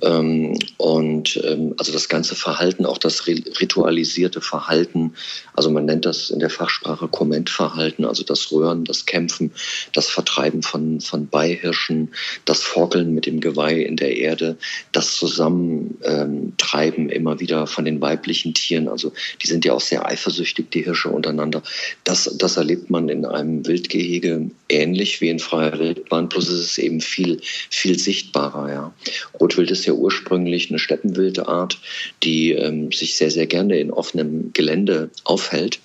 und 0.00 1.40
ähm, 1.44 1.74
also 1.76 1.92
das 1.92 2.08
ganze 2.08 2.36
Verhalten, 2.36 2.86
auch 2.86 2.98
das 2.98 3.26
ritualisierte 3.26 4.40
Verhalten, 4.40 5.14
also 5.54 5.70
man 5.70 5.86
nennt 5.86 6.06
das 6.06 6.30
in 6.30 6.38
der 6.38 6.50
Fachsprache 6.50 7.08
Kommentverhalten, 7.08 8.04
also 8.04 8.22
das 8.22 8.52
Röhren, 8.52 8.84
das 8.84 9.06
Kämpfen, 9.06 9.50
das 9.92 10.08
Vertreiben 10.08 10.62
von, 10.62 11.00
von 11.00 11.26
Beihirschen, 11.26 12.12
das 12.44 12.62
Forkeln 12.62 13.12
mit 13.12 13.26
dem 13.26 13.40
Geweih 13.40 13.80
in 13.80 13.96
der 13.96 14.16
Erde, 14.16 14.56
das 14.92 15.16
Zusammentreiben 15.16 17.04
ähm, 17.04 17.10
immer 17.10 17.40
wieder 17.40 17.66
von 17.66 17.84
den 17.84 18.00
weiblichen 18.00 18.54
Tieren. 18.54 18.88
Also 18.88 19.12
die 19.42 19.48
sind 19.48 19.64
ja 19.64 19.72
auch 19.72 19.80
sehr 19.80 20.06
eifersüchtig, 20.06 20.70
die 20.70 20.84
Hirsche 20.84 21.08
untereinander. 21.08 21.64
Das, 22.04 22.32
das 22.38 22.56
erlebt 22.56 22.88
man 22.88 23.08
in 23.08 23.24
einem 23.24 23.66
Wildgehege 23.66 24.50
ähnlich 24.68 25.20
wie 25.20 25.30
in 25.30 25.38
freier 25.38 25.78
Wildbahn, 25.78 26.28
bloß 26.28 26.48
ist 26.48 26.60
es 26.60 26.78
eben 26.78 27.00
viel, 27.00 27.40
viel 27.42 27.98
sichtbarer. 27.98 28.70
Ja. 28.70 28.94
Rotwild 29.40 29.70
ist 29.70 29.87
ja 29.88 29.94
ursprünglich 29.94 30.70
eine 30.70 30.78
Steppenwildart, 30.78 31.78
die 32.22 32.52
ähm, 32.52 32.92
sich 32.92 33.16
sehr, 33.16 33.30
sehr 33.30 33.46
gerne 33.46 33.78
in 33.78 33.90
offenem 33.90 34.52
Gelände 34.52 35.10
aufhält. 35.24 35.80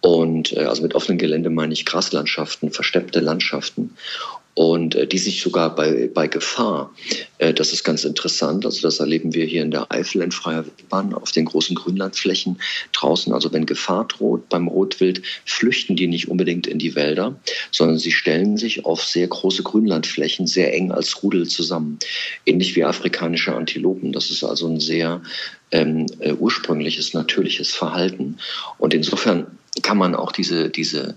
Und 0.00 0.52
äh, 0.52 0.64
also 0.64 0.82
mit 0.82 0.94
offenem 0.94 1.18
Gelände 1.18 1.50
meine 1.50 1.72
ich 1.72 1.86
Graslandschaften, 1.86 2.70
versteppte 2.70 3.20
Landschaften 3.20 3.96
und 4.54 4.94
äh, 4.94 5.06
die 5.06 5.18
sich 5.18 5.40
sogar 5.40 5.74
bei, 5.74 6.10
bei 6.12 6.26
Gefahr, 6.26 6.92
äh, 7.38 7.54
das 7.54 7.72
ist 7.72 7.84
ganz 7.84 8.04
interessant, 8.04 8.64
also 8.64 8.82
das 8.82 9.00
erleben 9.00 9.34
wir 9.34 9.44
hier 9.44 9.62
in 9.62 9.70
der 9.70 9.90
Eifel 9.92 10.22
in 10.22 10.32
freier 10.32 10.64
Wildbahn 10.64 11.14
auf 11.14 11.32
den 11.32 11.44
großen 11.44 11.76
Grünlandflächen 11.76 12.58
draußen, 12.92 13.32
also 13.32 13.52
wenn 13.52 13.66
Gefahr 13.66 14.06
droht 14.06 14.48
beim 14.48 14.68
Rotwild, 14.68 15.22
flüchten 15.44 15.96
die 15.96 16.06
nicht 16.06 16.28
unbedingt 16.28 16.66
in 16.66 16.78
die 16.78 16.94
Wälder, 16.94 17.36
sondern 17.70 17.98
sie 17.98 18.12
stellen 18.12 18.56
sich 18.56 18.84
auf 18.84 19.04
sehr 19.04 19.28
große 19.28 19.62
Grünlandflächen 19.62 20.46
sehr 20.46 20.74
eng 20.74 20.92
als 20.92 21.22
Rudel 21.22 21.46
zusammen, 21.46 21.98
ähnlich 22.46 22.76
wie 22.76 22.84
afrikanische 22.84 23.54
Antilopen. 23.54 24.12
Das 24.12 24.30
ist 24.30 24.44
also 24.44 24.68
ein 24.68 24.80
sehr 24.80 25.22
ähm, 25.70 26.06
äh, 26.20 26.32
ursprüngliches, 26.32 27.14
natürliches 27.14 27.74
Verhalten. 27.74 28.38
Und 28.78 28.94
insofern 28.94 29.57
kann 29.82 29.98
man 29.98 30.14
auch 30.14 30.32
diese, 30.32 30.68
diese 30.68 31.16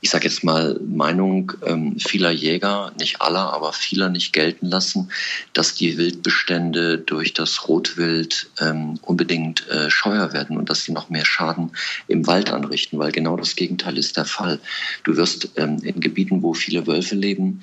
ich 0.00 0.10
sage 0.10 0.28
jetzt 0.28 0.44
mal, 0.44 0.80
Meinung 0.86 1.52
ähm, 1.64 1.98
vieler 1.98 2.30
Jäger, 2.30 2.92
nicht 2.98 3.20
aller, 3.22 3.52
aber 3.52 3.72
vieler 3.72 4.08
nicht 4.08 4.32
gelten 4.32 4.66
lassen, 4.66 5.10
dass 5.52 5.74
die 5.74 5.98
Wildbestände 5.98 6.98
durch 6.98 7.34
das 7.34 7.68
Rotwild 7.68 8.48
ähm, 8.60 8.98
unbedingt 9.02 9.68
äh, 9.68 9.90
scheuer 9.90 10.32
werden 10.32 10.56
und 10.56 10.70
dass 10.70 10.84
sie 10.84 10.92
noch 10.92 11.10
mehr 11.10 11.24
Schaden 11.24 11.72
im 12.08 12.26
Wald 12.26 12.50
anrichten, 12.50 12.98
weil 12.98 13.12
genau 13.12 13.36
das 13.36 13.56
Gegenteil 13.56 13.98
ist 13.98 14.16
der 14.16 14.26
Fall. 14.26 14.60
Du 15.04 15.16
wirst 15.16 15.50
ähm, 15.56 15.78
in 15.82 16.00
Gebieten, 16.00 16.42
wo 16.42 16.54
viele 16.54 16.86
Wölfe 16.86 17.14
leben, 17.14 17.62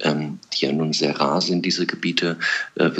ähm, 0.00 0.38
die 0.52 0.66
ja 0.66 0.72
nun 0.72 0.92
sehr 0.92 1.18
rar 1.18 1.40
sind, 1.40 1.64
diese 1.64 1.86
Gebiete, 1.86 2.38
äh, 2.76 2.90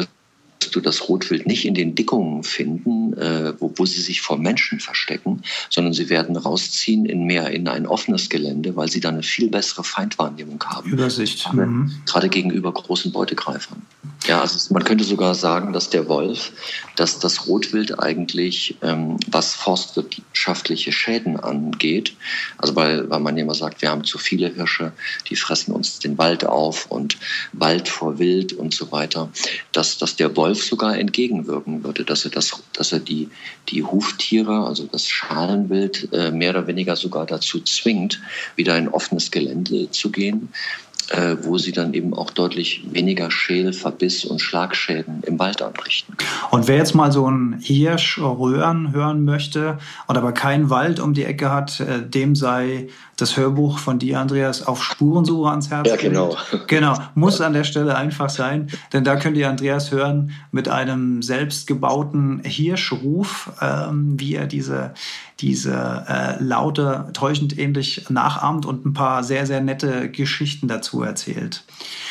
du 0.71 0.81
das 0.81 1.09
Rotwild 1.09 1.47
nicht 1.47 1.65
in 1.65 1.75
den 1.75 1.95
Dickungen 1.95 2.43
finden, 2.43 3.13
äh, 3.15 3.55
wo, 3.59 3.73
wo 3.77 3.87
sie 3.87 4.01
sich 4.01 4.21
vor 4.21 4.39
Menschen 4.39 4.81
verstecken, 4.81 5.43
sondern 5.71 5.93
sie 5.93 6.09
werden 6.09 6.37
rausziehen 6.37 7.07
in 7.07 7.25
mehr 7.25 7.51
in 7.51 7.69
ein 7.69 7.87
offenes 7.87 8.29
Gelände, 8.29 8.77
weil 8.77 8.89
sie 8.89 9.01
dann 9.01 9.15
eine 9.15 9.23
viel 9.23 9.49
bessere 9.49 9.85
Feindwahrnehmung 9.85 10.63
haben. 10.65 10.91
Übersicht. 10.91 11.53
Mhm. 11.53 11.93
Gerade 12.07 12.29
gegenüber 12.29 12.73
großen 12.73 13.13
Beutegreifern. 13.13 13.83
Ja, 14.27 14.41
also 14.41 14.73
man 14.73 14.85
könnte 14.85 15.05
sogar 15.05 15.35
sagen, 15.35 15.75
dass 15.75 15.91
der 15.91 16.09
Wolf, 16.09 16.53
dass 16.97 17.19
das 17.19 17.47
Rotwild 17.47 18.01
eigentlich, 18.01 18.75
ähm, 18.81 19.19
was 19.31 19.55
forstwirtschaftliche 19.55 20.93
Schäden 20.93 21.39
angeht, 21.39 22.17
also 22.57 22.75
weil, 22.75 23.11
weil 23.11 23.21
man 23.21 23.37
immer 23.37 23.55
sagt, 23.55 23.83
wir 23.83 23.91
haben 23.91 24.05
zu 24.05 24.17
viele 24.17 24.49
Hirsche, 24.49 24.93
die 25.29 25.37
fressen 25.37 25.75
uns 25.75 25.99
den 25.99 26.17
Wald 26.17 26.47
auf 26.47 26.87
und 26.91 27.19
Wald 27.53 27.89
vor 27.89 28.19
Wild 28.19 28.55
und 28.55 28.73
so 28.73 28.91
weiter, 28.93 29.31
dass, 29.73 29.99
dass 29.99 30.17
der 30.17 30.35
Wolf 30.37 30.54
sogar 30.63 30.99
entgegenwirken 30.99 31.85
würde, 31.85 32.05
dass 32.05 32.25
er, 32.25 32.31
das, 32.31 32.63
dass 32.73 32.93
er 32.93 33.01
die, 33.01 33.29
die 33.69 33.83
Huftiere, 33.83 34.67
also 34.67 34.85
das 34.85 35.09
Schalenwild, 35.09 36.09
äh, 36.13 36.31
mehr 36.31 36.51
oder 36.51 36.67
weniger 36.67 36.97
sogar 36.97 37.27
dazu 37.27 37.61
zwingt, 37.61 38.21
wieder 38.57 38.77
in 38.79 38.89
offenes 38.89 39.31
Gelände 39.31 39.91
zu 39.91 40.11
gehen, 40.11 40.49
äh, 41.11 41.37
wo 41.43 41.59
sie 41.59 41.73
dann 41.73 41.95
eben 41.95 42.15
auch 42.15 42.31
deutlich 42.31 42.85
weniger 42.91 43.31
Schäl, 43.31 43.73
Verbiss 43.73 44.25
und 44.25 44.41
Schlagschäden 44.41 45.23
im 45.23 45.39
Wald 45.39 45.63
anrichten. 45.63 46.17
Und 46.51 46.69
wer 46.69 46.77
jetzt 46.77 46.95
mal 46.95 47.13
so 47.13 47.31
ein 47.31 47.59
Hirsch 47.61 48.19
röhren 48.19 48.93
hören 48.93 49.25
möchte 49.25 49.79
und 50.07 50.17
aber 50.17 50.33
keinen 50.33 50.71
Wald 50.71 51.01
um 51.01 51.15
die 51.15 51.25
Ecke 51.25 51.51
hat, 51.51 51.81
äh, 51.81 52.03
dem 52.03 52.35
sei 52.35 52.89
das 53.17 53.37
Hörbuch 53.37 53.79
von 53.79 53.99
dir, 53.99 54.19
Andreas, 54.19 54.67
auf 54.67 54.83
Spurensuche 54.83 55.51
ans 55.51 55.71
Herz 55.71 55.89
Ja, 55.89 55.97
genau. 55.97 56.37
Genau, 56.67 56.97
muss 57.15 57.41
an 57.41 57.53
der 57.53 57.65
Stelle 57.65 57.97
einfach 57.97 58.31
sein, 58.31 58.69
denn 58.93 59.05
da 59.05 59.17
könnt 59.17 59.37
ihr 59.37 59.49
Andreas 59.49 59.93
hören 59.93 60.33
mit 60.51 60.69
einem 60.69 61.23
selbstgebauten 61.23 62.41
Hirschruf, 62.45 63.53
ähm, 63.61 64.15
wie 64.19 64.35
er 64.35 64.47
diese, 64.47 64.95
diese 65.41 66.05
äh, 66.09 66.43
Laute 66.43 67.11
täuschend 67.13 67.59
ähnlich 67.59 68.07
nachahmt 68.09 68.67
und 68.67 68.87
ein 68.87 68.93
paar 68.93 69.25
sehr, 69.25 69.47
sehr 69.47 69.61
nette 69.61 70.09
Geschichten 70.11 70.69
dazu 70.69 71.03
erzählt. 71.03 71.65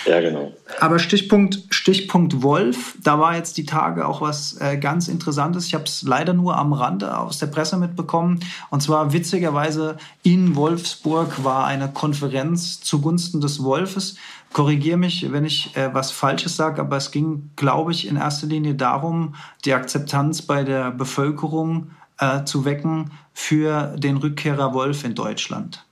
Ja, 0.05 0.19
genau. 0.19 0.51
Aber 0.81 0.99
Stichpunkt, 0.99 1.59
Stichpunkt 1.69 2.41
Wolf, 2.41 2.97
da 3.01 3.19
war 3.19 3.35
jetzt 3.37 3.57
die 3.57 3.65
Tage 3.65 4.07
auch 4.07 4.19
was 4.19 4.59
äh, 4.59 4.77
ganz 4.77 5.07
Interessantes. 5.07 5.67
Ich 5.67 5.73
habe 5.73 5.85
es 5.85 6.01
leider 6.01 6.33
nur 6.33 6.57
am 6.57 6.73
Rande 6.73 7.17
aus 7.17 7.37
der 7.37 7.47
Presse 7.47 7.77
mitbekommen. 7.77 8.41
Und 8.69 8.83
zwar 8.83 9.13
witzigerweise 9.13 9.97
in 10.23 10.55
Wolfsburg 10.55 11.43
war 11.45 11.65
eine 11.65 11.87
Konferenz 11.87 12.81
zugunsten 12.81 13.39
des 13.39 13.63
Wolfes. 13.63 14.15
Korrigiere 14.51 14.97
mich, 14.97 15.31
wenn 15.31 15.45
ich 15.45 15.75
äh, 15.77 15.93
was 15.93 16.11
Falsches 16.11 16.57
sage, 16.57 16.81
aber 16.81 16.97
es 16.97 17.11
ging, 17.11 17.49
glaube 17.55 17.91
ich, 17.91 18.07
in 18.07 18.17
erster 18.17 18.47
Linie 18.47 18.75
darum, 18.75 19.35
die 19.65 19.73
Akzeptanz 19.73 20.41
bei 20.41 20.63
der 20.63 20.91
Bevölkerung 20.91 21.91
äh, 22.19 22.43
zu 22.45 22.65
wecken 22.65 23.11
für 23.33 23.95
den 23.97 24.17
Rückkehrer 24.17 24.73
Wolf 24.73 25.03
in 25.03 25.15
Deutschland. 25.15 25.85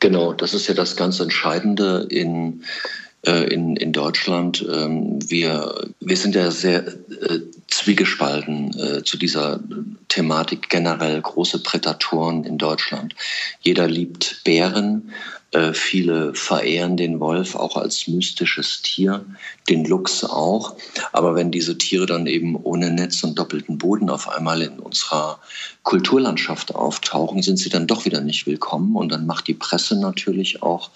Genau, 0.00 0.32
das 0.32 0.54
ist 0.54 0.66
ja 0.66 0.74
das 0.74 0.96
ganz 0.96 1.20
Entscheidende 1.20 2.06
in 2.10 2.64
äh, 3.24 3.44
in, 3.54 3.76
in 3.76 3.92
Deutschland. 3.92 4.66
Ähm, 4.68 5.18
wir, 5.30 5.90
wir 6.00 6.16
sind 6.16 6.34
ja 6.34 6.50
sehr 6.50 6.86
äh, 6.86 7.40
zwiegespalten 7.72 8.78
äh, 8.78 9.04
zu 9.04 9.16
dieser 9.16 9.60
Thematik 10.08 10.68
generell 10.68 11.20
große 11.20 11.62
Prädatoren 11.62 12.44
in 12.44 12.58
Deutschland. 12.58 13.14
Jeder 13.60 13.88
liebt 13.88 14.42
Bären, 14.44 15.12
äh, 15.52 15.74
viele 15.74 16.34
verehren 16.34 16.96
den 16.96 17.20
Wolf 17.20 17.54
auch 17.56 17.76
als 17.76 18.08
mystisches 18.08 18.80
Tier, 18.80 19.26
den 19.68 19.84
Luchs 19.84 20.24
auch. 20.24 20.76
Aber 21.12 21.34
wenn 21.34 21.50
diese 21.50 21.76
Tiere 21.76 22.06
dann 22.06 22.26
eben 22.26 22.56
ohne 22.56 22.90
Netz 22.90 23.22
und 23.22 23.38
doppelten 23.38 23.76
Boden 23.76 24.08
auf 24.08 24.30
einmal 24.30 24.62
in 24.62 24.78
unserer 24.78 25.40
Kulturlandschaft 25.82 26.74
auftauchen, 26.74 27.42
sind 27.42 27.58
sie 27.58 27.68
dann 27.68 27.86
doch 27.86 28.06
wieder 28.06 28.22
nicht 28.22 28.46
willkommen. 28.46 28.96
Und 28.96 29.12
dann 29.12 29.26
macht 29.26 29.46
die 29.46 29.52
Presse 29.54 30.00
natürlich 30.00 30.62
auch 30.62 30.90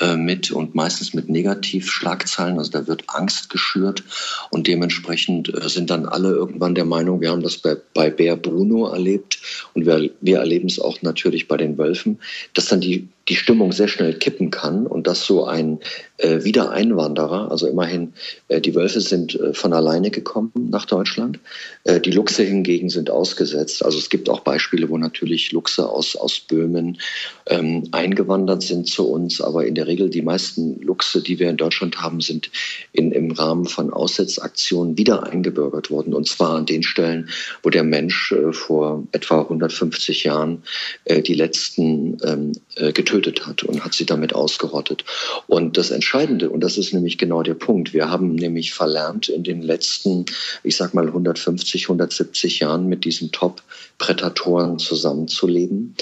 äh, 0.00 0.16
mit 0.16 0.50
und 0.50 0.74
meistens 0.74 1.14
mit 1.14 1.30
Negativschlagzeilen. 1.30 2.58
Also 2.58 2.72
da 2.72 2.86
wird 2.86 3.04
Angst 3.08 3.48
geschürt 3.48 4.04
und 4.50 4.66
dementsprechend 4.66 5.48
äh, 5.48 5.66
sind 5.70 5.88
dann 5.88 6.06
alle 6.14 6.30
irgendwann 6.30 6.74
der 6.74 6.84
Meinung, 6.84 7.20
wir 7.20 7.30
haben 7.30 7.42
das 7.42 7.58
bei, 7.58 7.76
bei 7.92 8.10
Bär 8.10 8.36
Bruno 8.36 8.88
erlebt 8.88 9.38
und 9.74 9.84
wir, 9.84 10.10
wir 10.20 10.38
erleben 10.38 10.68
es 10.68 10.80
auch 10.80 11.02
natürlich 11.02 11.48
bei 11.48 11.56
den 11.56 11.76
Wölfen, 11.76 12.18
dass 12.54 12.66
dann 12.66 12.80
die 12.80 13.08
die 13.28 13.36
Stimmung 13.36 13.72
sehr 13.72 13.88
schnell 13.88 14.14
kippen 14.14 14.50
kann 14.50 14.86
und 14.86 15.06
dass 15.06 15.24
so 15.24 15.44
ein 15.44 15.80
äh, 16.18 16.44
Wiedereinwanderer, 16.44 17.50
also 17.50 17.66
immerhin 17.66 18.12
äh, 18.48 18.60
die 18.60 18.74
Wölfe 18.74 19.00
sind 19.00 19.34
äh, 19.34 19.54
von 19.54 19.72
alleine 19.72 20.10
gekommen 20.10 20.52
nach 20.54 20.84
Deutschland, 20.84 21.40
äh, 21.84 22.00
die 22.00 22.10
Luchse 22.10 22.42
hingegen 22.42 22.90
sind 22.90 23.10
ausgesetzt. 23.10 23.84
Also 23.84 23.98
es 23.98 24.10
gibt 24.10 24.28
auch 24.28 24.40
Beispiele, 24.40 24.90
wo 24.90 24.98
natürlich 24.98 25.52
Luchse 25.52 25.88
aus, 25.88 26.16
aus 26.16 26.40
Böhmen 26.40 26.98
ähm, 27.46 27.88
eingewandert 27.92 28.62
sind 28.62 28.88
zu 28.88 29.08
uns, 29.08 29.40
aber 29.40 29.66
in 29.66 29.74
der 29.74 29.86
Regel 29.86 30.10
die 30.10 30.22
meisten 30.22 30.80
Luchse, 30.82 31.22
die 31.22 31.38
wir 31.38 31.48
in 31.48 31.56
Deutschland 31.56 32.02
haben, 32.02 32.20
sind 32.20 32.50
in, 32.92 33.10
im 33.10 33.30
Rahmen 33.30 33.64
von 33.64 33.90
Aussetzaktionen 33.92 34.98
wieder 34.98 35.24
eingebürgert 35.24 35.90
worden. 35.90 36.12
Und 36.12 36.28
zwar 36.28 36.56
an 36.56 36.66
den 36.66 36.82
Stellen, 36.82 37.30
wo 37.62 37.70
der 37.70 37.84
Mensch 37.84 38.32
äh, 38.32 38.52
vor 38.52 39.02
etwa 39.12 39.40
150 39.40 40.24
Jahren 40.24 40.62
äh, 41.04 41.22
die 41.22 41.34
letzten 41.34 42.18
ähm, 42.22 42.52
getötet 42.92 43.13
hat 43.46 43.62
und 43.62 43.84
hat 43.84 43.94
sie 43.94 44.06
damit 44.06 44.34
ausgerottet. 44.34 45.04
Und 45.46 45.76
das 45.76 45.90
Entscheidende, 45.90 46.50
und 46.50 46.60
das 46.60 46.78
ist 46.78 46.92
nämlich 46.92 47.18
genau 47.18 47.42
der 47.42 47.54
Punkt, 47.54 47.94
wir 47.94 48.10
haben 48.10 48.34
nämlich 48.34 48.74
verlernt 48.74 49.28
in 49.28 49.44
den 49.44 49.62
letzten, 49.62 50.26
ich 50.62 50.76
sag 50.76 50.94
mal 50.94 51.06
150, 51.06 51.84
170 51.84 52.60
Jahren 52.60 52.88
mit 52.88 53.04
diesen 53.04 53.30
Top-Prädatoren 53.30 54.78
zusammenzuleben. 54.78 55.94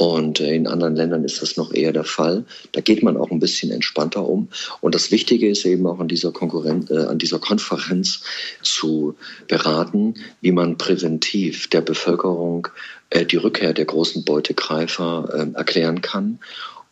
Und 0.00 0.40
äh, 0.40 0.54
in 0.54 0.66
anderen 0.66 0.96
Ländern 0.96 1.24
ist 1.24 1.42
das 1.42 1.58
noch 1.58 1.74
eher 1.74 1.92
der 1.92 2.04
Fall. 2.04 2.46
Da 2.72 2.80
geht 2.80 3.02
man 3.02 3.18
auch 3.18 3.30
ein 3.30 3.38
bisschen 3.38 3.70
entspannter 3.70 4.26
um. 4.26 4.48
Und 4.80 4.94
das 4.94 5.10
Wichtige 5.10 5.46
ist 5.46 5.66
eben 5.66 5.86
auch 5.86 6.00
an 6.00 6.08
dieser, 6.08 6.32
Konkurrenz, 6.32 6.90
äh, 6.90 7.04
an 7.04 7.18
dieser 7.18 7.38
Konferenz 7.38 8.22
zu 8.62 9.14
beraten, 9.46 10.14
wie 10.40 10.52
man 10.52 10.78
präventiv 10.78 11.68
der 11.68 11.82
Bevölkerung 11.82 12.68
äh, 13.10 13.26
die 13.26 13.36
Rückkehr 13.36 13.74
der 13.74 13.84
großen 13.84 14.24
Beutegreifer 14.24 15.28
äh, 15.34 15.58
erklären 15.58 16.00
kann 16.00 16.38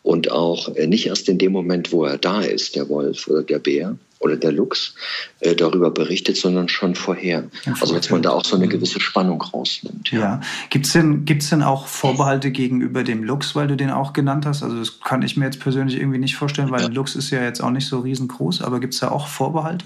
und 0.03 0.29
auch 0.29 0.75
äh, 0.75 0.85
nicht 0.85 1.07
erst 1.07 1.29
in 1.29 1.39
dem 1.39 1.51
Moment, 1.51 1.91
wo 1.91 2.05
er 2.05 2.19
da 2.19 2.41
ist, 2.41 2.75
der 2.75 2.89
Wolf 2.89 3.27
oder 3.27 3.41
der 3.41 3.57
Bär, 3.57 3.97
oder 4.19 4.35
der 4.35 4.51
Luchs 4.51 4.93
äh, 5.39 5.55
darüber 5.55 5.91
berichtet, 5.91 6.37
sondern 6.37 6.69
schon 6.69 6.95
vorher. 6.95 7.45
Also 7.79 7.95
dass 7.95 8.09
man 8.09 8.21
da 8.21 8.31
auch 8.31 8.43
so 8.43 8.55
eine 8.55 8.67
gewisse 8.67 8.99
Spannung 8.99 9.41
rausnimmt. 9.41 10.11
Ja. 10.11 10.19
ja. 10.19 10.41
Gibt 10.69 10.85
es 10.85 10.93
denn, 10.93 11.25
gibt's 11.25 11.49
denn 11.49 11.63
auch 11.63 11.87
Vorbehalte 11.87 12.51
gegenüber 12.51 13.03
dem 13.03 13.23
Luchs, 13.23 13.55
weil 13.55 13.67
du 13.67 13.77
den 13.77 13.89
auch 13.89 14.13
genannt 14.13 14.45
hast? 14.45 14.61
Also 14.61 14.77
das 14.77 14.99
kann 14.99 15.21
ich 15.21 15.37
mir 15.37 15.45
jetzt 15.45 15.61
persönlich 15.61 15.97
irgendwie 15.97 16.19
nicht 16.19 16.35
vorstellen, 16.35 16.69
weil 16.71 16.81
ja. 16.81 16.87
Luchs 16.89 17.15
ist 17.15 17.31
ja 17.31 17.41
jetzt 17.41 17.61
auch 17.61 17.71
nicht 17.71 17.87
so 17.87 17.99
riesengroß, 17.99 18.61
aber 18.61 18.79
gibt 18.79 18.93
es 18.93 18.99
da 18.99 19.09
auch 19.09 19.27
Vorbehalte? 19.27 19.85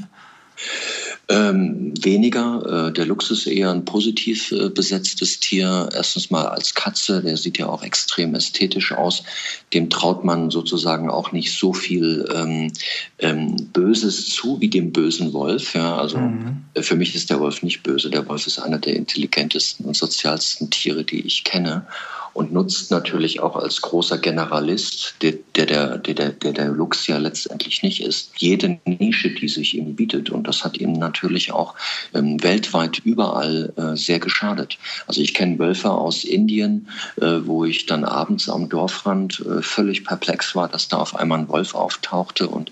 Ähm, 1.29 1.93
weniger. 2.03 2.87
Äh, 2.89 2.91
der 2.91 3.05
Luchs 3.05 3.31
ist 3.31 3.47
eher 3.47 3.71
ein 3.71 3.85
positiv 3.85 4.51
äh, 4.51 4.69
besetztes 4.69 5.39
Tier. 5.39 5.89
Erstens 5.93 6.29
mal 6.29 6.47
als 6.47 6.73
Katze, 6.73 7.21
der 7.21 7.37
sieht 7.37 7.57
ja 7.57 7.67
auch 7.67 7.81
extrem 7.81 8.35
ästhetisch 8.35 8.91
aus. 8.91 9.23
Dem 9.73 9.89
traut 9.89 10.25
man 10.25 10.51
sozusagen 10.51 11.09
auch 11.09 11.31
nicht 11.31 11.57
so 11.57 11.71
viel 11.71 12.27
ähm, 12.35 12.73
ähm, 13.19 13.55
Böses 13.71 14.27
zu 14.29 14.59
wie 14.59 14.67
dem 14.67 14.91
bösen 14.91 15.31
Wolf. 15.31 15.75
Ja, 15.75 15.97
also 15.97 16.17
mhm. 16.17 16.65
Äh, 16.73 16.81
für 16.81 16.97
mich 16.97 17.15
ist 17.15 17.29
der 17.29 17.39
Wolf 17.39 17.63
nicht 17.63 17.83
böse. 17.83 18.09
Der 18.09 18.27
Wolf 18.27 18.45
ist 18.45 18.59
einer 18.59 18.79
der 18.79 18.97
intelligentesten 18.97 19.85
und 19.85 19.95
sozialsten 19.95 20.71
Tiere, 20.71 21.05
die 21.05 21.21
ich 21.21 21.45
kenne 21.45 21.87
und 22.33 22.51
nutzt 22.51 22.91
natürlich 22.91 23.39
auch 23.39 23.55
als 23.55 23.81
großer 23.81 24.17
Generalist, 24.17 25.15
der 25.21 25.33
der, 25.55 25.65
der, 25.97 25.97
der, 25.97 26.29
der, 26.29 26.53
der 26.53 26.67
Lux 26.69 27.07
ja 27.07 27.17
letztendlich 27.17 27.83
nicht 27.83 28.01
ist, 28.01 28.31
jede 28.37 28.79
Nische, 28.85 29.29
die 29.29 29.47
sich 29.47 29.75
ihm 29.77 29.95
bietet. 29.95 30.29
Und 30.29 30.47
das 30.47 30.63
hat 30.63 30.77
ihm 30.77 30.93
natürlich 30.93 31.51
auch 31.51 31.75
ähm, 32.13 32.41
weltweit 32.43 32.99
überall 32.99 33.71
äh, 33.77 33.95
sehr 33.95 34.19
geschadet. 34.19 34.77
Also 35.07 35.21
ich 35.21 35.33
kenne 35.33 35.59
Wölfe 35.59 35.91
aus 35.91 36.23
Indien, 36.23 36.87
äh, 37.21 37.39
wo 37.43 37.65
ich 37.65 37.85
dann 37.85 38.03
abends 38.03 38.49
am 38.49 38.67
Dorfrand 38.67 39.39
äh, 39.41 39.61
völlig 39.61 40.05
perplex 40.05 40.55
war, 40.55 40.67
dass 40.67 40.87
da 40.87 40.97
auf 40.97 41.15
einmal 41.15 41.39
ein 41.39 41.49
Wolf 41.49 41.75
auftauchte 41.75 42.47
und, 42.47 42.71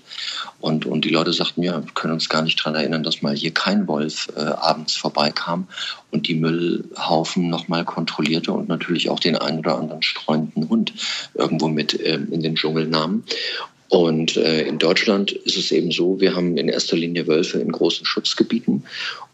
und, 0.62 0.86
und 0.86 1.04
die 1.04 1.10
Leute 1.10 1.32
sagten, 1.32 1.62
ja, 1.62 1.84
wir 1.84 1.92
können 1.92 2.12
uns 2.12 2.28
gar 2.28 2.42
nicht 2.42 2.58
daran 2.60 2.76
erinnern, 2.76 3.02
dass 3.02 3.20
mal 3.20 3.34
hier 3.34 3.52
kein 3.52 3.88
Wolf 3.88 4.28
äh, 4.36 4.40
abends 4.40 4.94
vorbeikam 4.94 5.66
und 6.12 6.28
die 6.28 6.36
Müllhaufen 6.36 7.48
nochmal 7.48 7.84
kontrollierte 7.84 8.52
und 8.52 8.68
natürlich 8.68 9.10
auch 9.10 9.18
den 9.18 9.36
einen 9.36 9.58
oder 9.58 9.76
anderen 9.76 10.02
streunenden 10.02 10.68
Hund 10.68 10.92
irgendwo 11.34 11.66
mit 11.66 11.98
äh, 12.00 12.14
in 12.14 12.42
den 12.42 12.54
Dschungel 12.54 12.86
nahm. 12.86 13.24
Und 13.92 14.38
äh, 14.38 14.62
in 14.62 14.78
Deutschland 14.78 15.32
ist 15.32 15.58
es 15.58 15.70
eben 15.70 15.90
so, 15.90 16.18
wir 16.18 16.34
haben 16.34 16.56
in 16.56 16.70
erster 16.70 16.96
Linie 16.96 17.26
Wölfe 17.26 17.58
in 17.58 17.70
großen 17.70 18.06
Schutzgebieten 18.06 18.84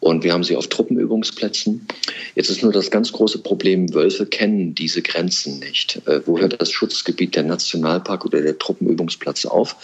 und 0.00 0.24
wir 0.24 0.32
haben 0.32 0.42
sie 0.42 0.56
auf 0.56 0.66
Truppenübungsplätzen. 0.66 1.86
Jetzt 2.34 2.50
ist 2.50 2.64
nur 2.64 2.72
das 2.72 2.90
ganz 2.90 3.12
große 3.12 3.38
Problem, 3.38 3.94
Wölfe 3.94 4.26
kennen 4.26 4.74
diese 4.74 5.00
Grenzen 5.00 5.60
nicht. 5.60 6.02
Äh, 6.06 6.22
wo 6.26 6.40
hört 6.40 6.60
das 6.60 6.72
Schutzgebiet 6.72 7.36
der 7.36 7.44
Nationalpark 7.44 8.24
oder 8.24 8.40
der 8.40 8.58
Truppenübungsplatz 8.58 9.46
auf? 9.46 9.76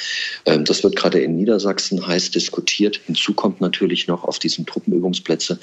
Ähm, 0.45 0.65
das 0.65 0.83
wird 0.83 0.97
gerade 0.97 1.21
in 1.21 1.37
Niedersachsen 1.37 2.05
heiß 2.05 2.33
diskutiert. 2.33 3.01
Hinzu 3.07 3.33
kommt 3.33 3.61
natürlich 3.61 4.09
noch 4.09 4.25
auf 4.25 4.41
diesen 4.41 4.67
Truppenübungsplätzen, 4.67 5.61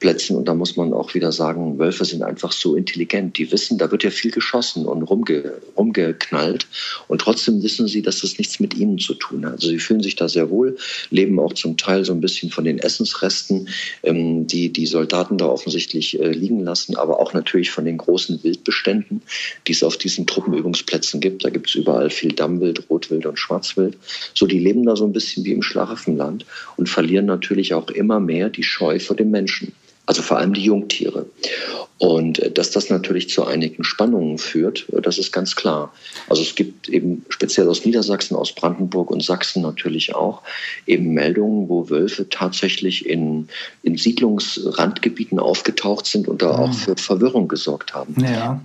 Plätzen, 0.00 0.36
und 0.36 0.48
da 0.48 0.54
muss 0.54 0.76
man 0.76 0.92
auch 0.92 1.14
wieder 1.14 1.30
sagen, 1.30 1.78
Wölfe 1.78 2.04
sind 2.04 2.24
einfach 2.24 2.50
so 2.50 2.74
intelligent. 2.74 3.38
Die 3.38 3.52
wissen, 3.52 3.78
da 3.78 3.92
wird 3.92 4.02
ja 4.02 4.10
viel 4.10 4.32
geschossen 4.32 4.84
und 4.84 5.04
rumge, 5.04 5.52
rumgeknallt 5.76 6.66
und 7.06 7.20
trotzdem 7.20 7.62
wissen 7.62 7.86
sie, 7.86 8.02
dass 8.02 8.20
das 8.20 8.36
nichts 8.48 8.60
mit 8.60 8.74
ihnen 8.74 8.98
zu 8.98 9.14
tun. 9.14 9.44
Also 9.44 9.68
sie 9.68 9.78
fühlen 9.78 10.02
sich 10.02 10.16
da 10.16 10.28
sehr 10.28 10.50
wohl, 10.50 10.76
leben 11.10 11.38
auch 11.38 11.52
zum 11.52 11.76
Teil 11.76 12.04
so 12.04 12.12
ein 12.12 12.20
bisschen 12.20 12.50
von 12.50 12.64
den 12.64 12.78
Essensresten 12.78 13.68
ähm, 14.02 14.46
die 14.46 14.72
die 14.72 14.86
Soldaten 14.86 15.38
da 15.38 15.46
offensichtlich 15.46 16.18
äh, 16.18 16.30
liegen 16.30 16.60
lassen, 16.60 16.96
aber 16.96 17.20
auch 17.20 17.34
natürlich 17.34 17.70
von 17.70 17.84
den 17.84 17.98
großen 17.98 18.42
Wildbeständen, 18.42 19.22
die 19.66 19.72
es 19.72 19.82
auf 19.82 19.96
diesen 19.96 20.26
Truppenübungsplätzen 20.26 21.20
gibt. 21.20 21.44
Da 21.44 21.50
gibt 21.50 21.68
es 21.68 21.74
überall 21.74 22.10
viel 22.10 22.32
Dammwild, 22.32 22.88
Rotwild 22.88 23.26
und 23.26 23.38
Schwarzwild. 23.38 23.98
So, 24.34 24.46
die 24.46 24.58
leben 24.58 24.84
da 24.84 24.96
so 24.96 25.04
ein 25.04 25.12
bisschen 25.12 25.44
wie 25.44 25.52
im 25.52 25.62
Schlaraffenland 25.62 26.46
und 26.76 26.88
verlieren 26.88 27.26
natürlich 27.26 27.74
auch 27.74 27.88
immer 27.90 28.20
mehr 28.20 28.48
die 28.48 28.62
Scheu 28.62 28.98
vor 28.98 29.16
dem 29.16 29.30
Menschen 29.30 29.72
also 30.08 30.22
vor 30.22 30.38
allem 30.38 30.54
die 30.54 30.64
Jungtiere. 30.64 31.26
Und 31.98 32.38
äh, 32.38 32.50
dass 32.50 32.70
das 32.70 32.88
natürlich 32.88 33.28
zu 33.28 33.44
einigen 33.44 33.84
Spannungen 33.84 34.38
führt, 34.38 34.86
äh, 34.90 35.02
das 35.02 35.18
ist 35.18 35.32
ganz 35.32 35.54
klar. 35.54 35.92
Also 36.30 36.40
es 36.40 36.54
gibt 36.54 36.88
eben 36.88 37.26
speziell 37.28 37.68
aus 37.68 37.84
Niedersachsen, 37.84 38.34
aus 38.34 38.54
Brandenburg 38.54 39.10
und 39.10 39.22
Sachsen 39.22 39.60
natürlich 39.60 40.14
auch 40.14 40.40
eben 40.86 41.12
Meldungen, 41.12 41.68
wo 41.68 41.90
Wölfe 41.90 42.26
tatsächlich 42.30 43.04
in, 43.04 43.48
in 43.82 43.98
Siedlungsrandgebieten 43.98 45.38
aufgetaucht 45.38 46.06
sind 46.06 46.26
und 46.26 46.40
da 46.40 46.52
auch 46.52 46.68
mhm. 46.68 46.72
für 46.72 46.96
Verwirrung 46.96 47.46
gesorgt 47.46 47.92
haben. 47.92 48.16
Ja. 48.18 48.62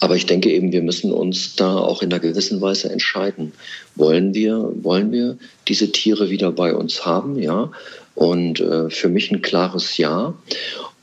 Aber 0.00 0.16
ich 0.16 0.24
denke 0.24 0.50
eben, 0.50 0.72
wir 0.72 0.82
müssen 0.82 1.12
uns 1.12 1.56
da 1.56 1.76
auch 1.76 2.02
in 2.02 2.10
einer 2.10 2.20
gewissen 2.20 2.60
Weise 2.62 2.90
entscheiden. 2.90 3.52
Wollen 3.96 4.34
wir, 4.34 4.72
wollen 4.82 5.12
wir 5.12 5.36
diese 5.68 5.92
Tiere 5.92 6.30
wieder 6.30 6.50
bei 6.52 6.74
uns 6.74 7.04
haben? 7.04 7.38
Ja. 7.38 7.70
Und 8.14 8.60
äh, 8.60 8.88
für 8.88 9.10
mich 9.10 9.30
ein 9.30 9.42
klares 9.42 9.98
Ja. 9.98 10.34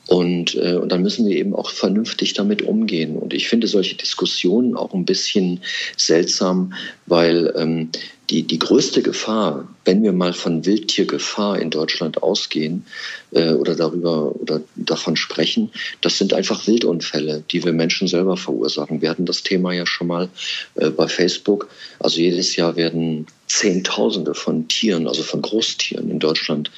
Und, 0.07 0.55
äh, 0.55 0.75
und 0.75 0.89
dann 0.89 1.01
müssen 1.01 1.27
wir 1.27 1.35
eben 1.35 1.53
auch 1.53 1.69
vernünftig 1.69 2.33
damit 2.33 2.61
umgehen. 2.61 3.17
Und 3.17 3.33
ich 3.33 3.49
finde 3.49 3.67
solche 3.67 3.95
Diskussionen 3.95 4.75
auch 4.75 4.93
ein 4.93 5.05
bisschen 5.05 5.59
seltsam, 5.97 6.73
weil 7.05 7.53
ähm, 7.57 7.89
die, 8.29 8.43
die 8.43 8.59
größte 8.59 9.01
Gefahr, 9.01 9.67
wenn 9.85 10.03
wir 10.03 10.11
mal 10.11 10.33
von 10.33 10.65
Wildtiergefahr 10.65 11.59
in 11.59 11.69
Deutschland 11.69 12.23
ausgehen 12.23 12.85
äh, 13.31 13.53
oder 13.53 13.75
darüber 13.75 14.35
oder 14.35 14.61
davon 14.75 15.15
sprechen, 15.15 15.71
das 16.01 16.17
sind 16.17 16.33
einfach 16.33 16.67
Wildunfälle, 16.67 17.43
die 17.51 17.63
wir 17.63 17.73
Menschen 17.73 18.07
selber 18.07 18.35
verursachen. 18.35 19.01
Wir 19.01 19.09
hatten 19.09 19.25
das 19.25 19.43
Thema 19.43 19.73
ja 19.73 19.85
schon 19.85 20.07
mal 20.07 20.29
äh, 20.75 20.89
bei 20.89 21.07
Facebook. 21.07 21.69
Also 21.99 22.19
jedes 22.19 22.55
Jahr 22.55 22.75
werden 22.75 23.27
Zehntausende 23.47 24.33
von 24.33 24.67
Tieren, 24.67 25.07
also 25.07 25.23
von 25.23 25.41
Großtieren 25.41 26.09
in 26.09 26.19
Deutschland 26.19 26.69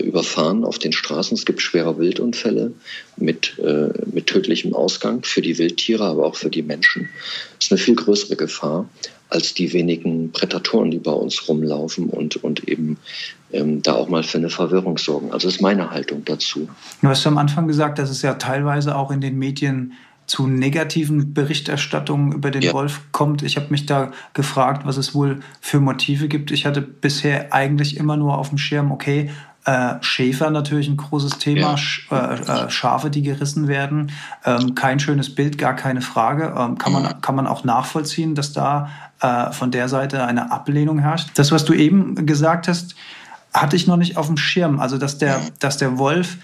überfahren 0.00 0.64
auf 0.64 0.78
den 0.78 0.92
Straßen. 0.92 1.36
Es 1.36 1.46
gibt 1.46 1.62
schwere 1.62 1.98
Wildunfälle 1.98 2.72
mit, 3.16 3.58
äh, 3.58 3.88
mit 4.12 4.26
tödlichem 4.26 4.74
Ausgang 4.74 5.22
für 5.22 5.40
die 5.40 5.58
Wildtiere, 5.58 6.04
aber 6.04 6.26
auch 6.26 6.36
für 6.36 6.50
die 6.50 6.62
Menschen. 6.62 7.08
Das 7.56 7.66
ist 7.66 7.72
eine 7.72 7.78
viel 7.78 7.94
größere 7.94 8.36
Gefahr 8.36 8.88
als 9.30 9.54
die 9.54 9.72
wenigen 9.72 10.32
Prädatoren, 10.32 10.90
die 10.90 10.98
bei 10.98 11.12
uns 11.12 11.48
rumlaufen 11.48 12.10
und, 12.10 12.42
und 12.42 12.68
eben 12.68 12.98
ähm, 13.52 13.80
da 13.80 13.94
auch 13.94 14.08
mal 14.08 14.24
für 14.24 14.38
eine 14.38 14.50
Verwirrung 14.50 14.98
sorgen. 14.98 15.32
Also 15.32 15.48
ist 15.48 15.62
meine 15.62 15.90
Haltung 15.90 16.24
dazu. 16.24 16.68
Du 17.00 17.08
hast 17.08 17.26
am 17.26 17.38
Anfang 17.38 17.68
gesagt, 17.68 17.98
dass 17.98 18.10
es 18.10 18.22
ja 18.22 18.34
teilweise 18.34 18.96
auch 18.96 19.10
in 19.10 19.20
den 19.20 19.38
Medien 19.38 19.92
zu 20.26 20.46
negativen 20.46 21.34
Berichterstattungen 21.34 22.32
über 22.32 22.52
den 22.52 22.62
ja. 22.62 22.72
Wolf 22.72 23.00
kommt. 23.10 23.42
Ich 23.42 23.56
habe 23.56 23.66
mich 23.70 23.86
da 23.86 24.12
gefragt, 24.32 24.86
was 24.86 24.96
es 24.96 25.12
wohl 25.12 25.40
für 25.60 25.80
Motive 25.80 26.28
gibt. 26.28 26.52
Ich 26.52 26.66
hatte 26.66 26.82
bisher 26.82 27.52
eigentlich 27.52 27.96
immer 27.96 28.16
nur 28.16 28.38
auf 28.38 28.50
dem 28.50 28.58
Schirm, 28.58 28.92
okay, 28.92 29.30
äh, 29.70 30.02
Schäfer 30.02 30.50
natürlich 30.50 30.88
ein 30.88 30.96
großes 30.96 31.38
Thema, 31.38 31.76
ja. 32.10 32.34
äh, 32.34 32.64
äh, 32.66 32.70
Schafe, 32.70 33.10
die 33.10 33.22
gerissen 33.22 33.68
werden. 33.68 34.10
Ähm, 34.44 34.74
kein 34.74 34.98
schönes 34.98 35.34
Bild, 35.34 35.58
gar 35.58 35.76
keine 35.76 36.00
Frage. 36.00 36.54
Ähm, 36.56 36.76
kann, 36.78 36.92
man, 36.92 37.02
mhm. 37.04 37.20
kann 37.20 37.36
man 37.36 37.46
auch 37.46 37.64
nachvollziehen, 37.64 38.34
dass 38.34 38.52
da 38.52 38.88
von 39.52 39.70
der 39.70 39.90
Seite 39.90 40.24
eine 40.24 40.50
Ablehnung 40.50 40.98
herrscht. 40.98 41.32
Das, 41.34 41.52
was 41.52 41.66
du 41.66 41.74
eben 41.74 42.24
gesagt 42.24 42.68
hast, 42.68 42.94
hatte 43.52 43.76
ich 43.76 43.86
noch 43.86 43.98
nicht 43.98 44.16
auf 44.16 44.28
dem 44.28 44.38
Schirm. 44.38 44.80
Also, 44.80 44.96
dass 44.96 45.18
der, 45.18 45.42
dass 45.58 45.76
der 45.76 45.98
Wolf 45.98 46.38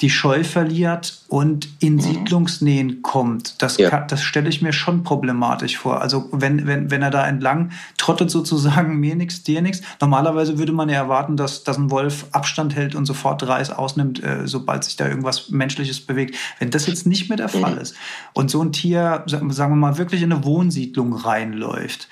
die 0.00 0.10
Scheu 0.10 0.44
verliert 0.44 1.20
und 1.28 1.68
in 1.78 1.94
mhm. 1.94 2.00
Siedlungsnähen 2.00 3.02
kommt. 3.02 3.60
Das, 3.62 3.76
ja. 3.76 4.00
das 4.00 4.22
stelle 4.22 4.48
ich 4.48 4.62
mir 4.62 4.72
schon 4.72 5.02
problematisch 5.02 5.76
vor. 5.76 6.00
Also 6.00 6.28
wenn, 6.32 6.66
wenn, 6.66 6.90
wenn 6.90 7.02
er 7.02 7.10
da 7.10 7.26
entlang 7.26 7.70
trottet 7.98 8.30
sozusagen 8.30 8.98
mir 8.98 9.14
nichts, 9.14 9.42
dir 9.42 9.60
nichts. 9.60 9.82
Normalerweise 10.00 10.58
würde 10.58 10.72
man 10.72 10.88
ja 10.88 10.96
erwarten, 10.96 11.36
dass, 11.36 11.64
dass 11.64 11.76
ein 11.76 11.90
Wolf 11.90 12.26
Abstand 12.32 12.74
hält 12.74 12.94
und 12.94 13.04
sofort 13.04 13.46
Reis 13.46 13.70
ausnimmt, 13.70 14.22
äh, 14.22 14.46
sobald 14.46 14.84
sich 14.84 14.96
da 14.96 15.06
irgendwas 15.06 15.50
Menschliches 15.50 16.00
bewegt. 16.00 16.34
Wenn 16.58 16.70
das 16.70 16.86
jetzt 16.86 17.06
nicht 17.06 17.28
mehr 17.28 17.36
der 17.36 17.54
mhm. 17.54 17.60
Fall 17.60 17.76
ist 17.76 17.94
und 18.32 18.50
so 18.50 18.62
ein 18.62 18.72
Tier, 18.72 19.22
sagen 19.26 19.54
wir 19.54 19.68
mal, 19.68 19.98
wirklich 19.98 20.22
in 20.22 20.32
eine 20.32 20.44
Wohnsiedlung 20.44 21.12
reinläuft, 21.12 22.08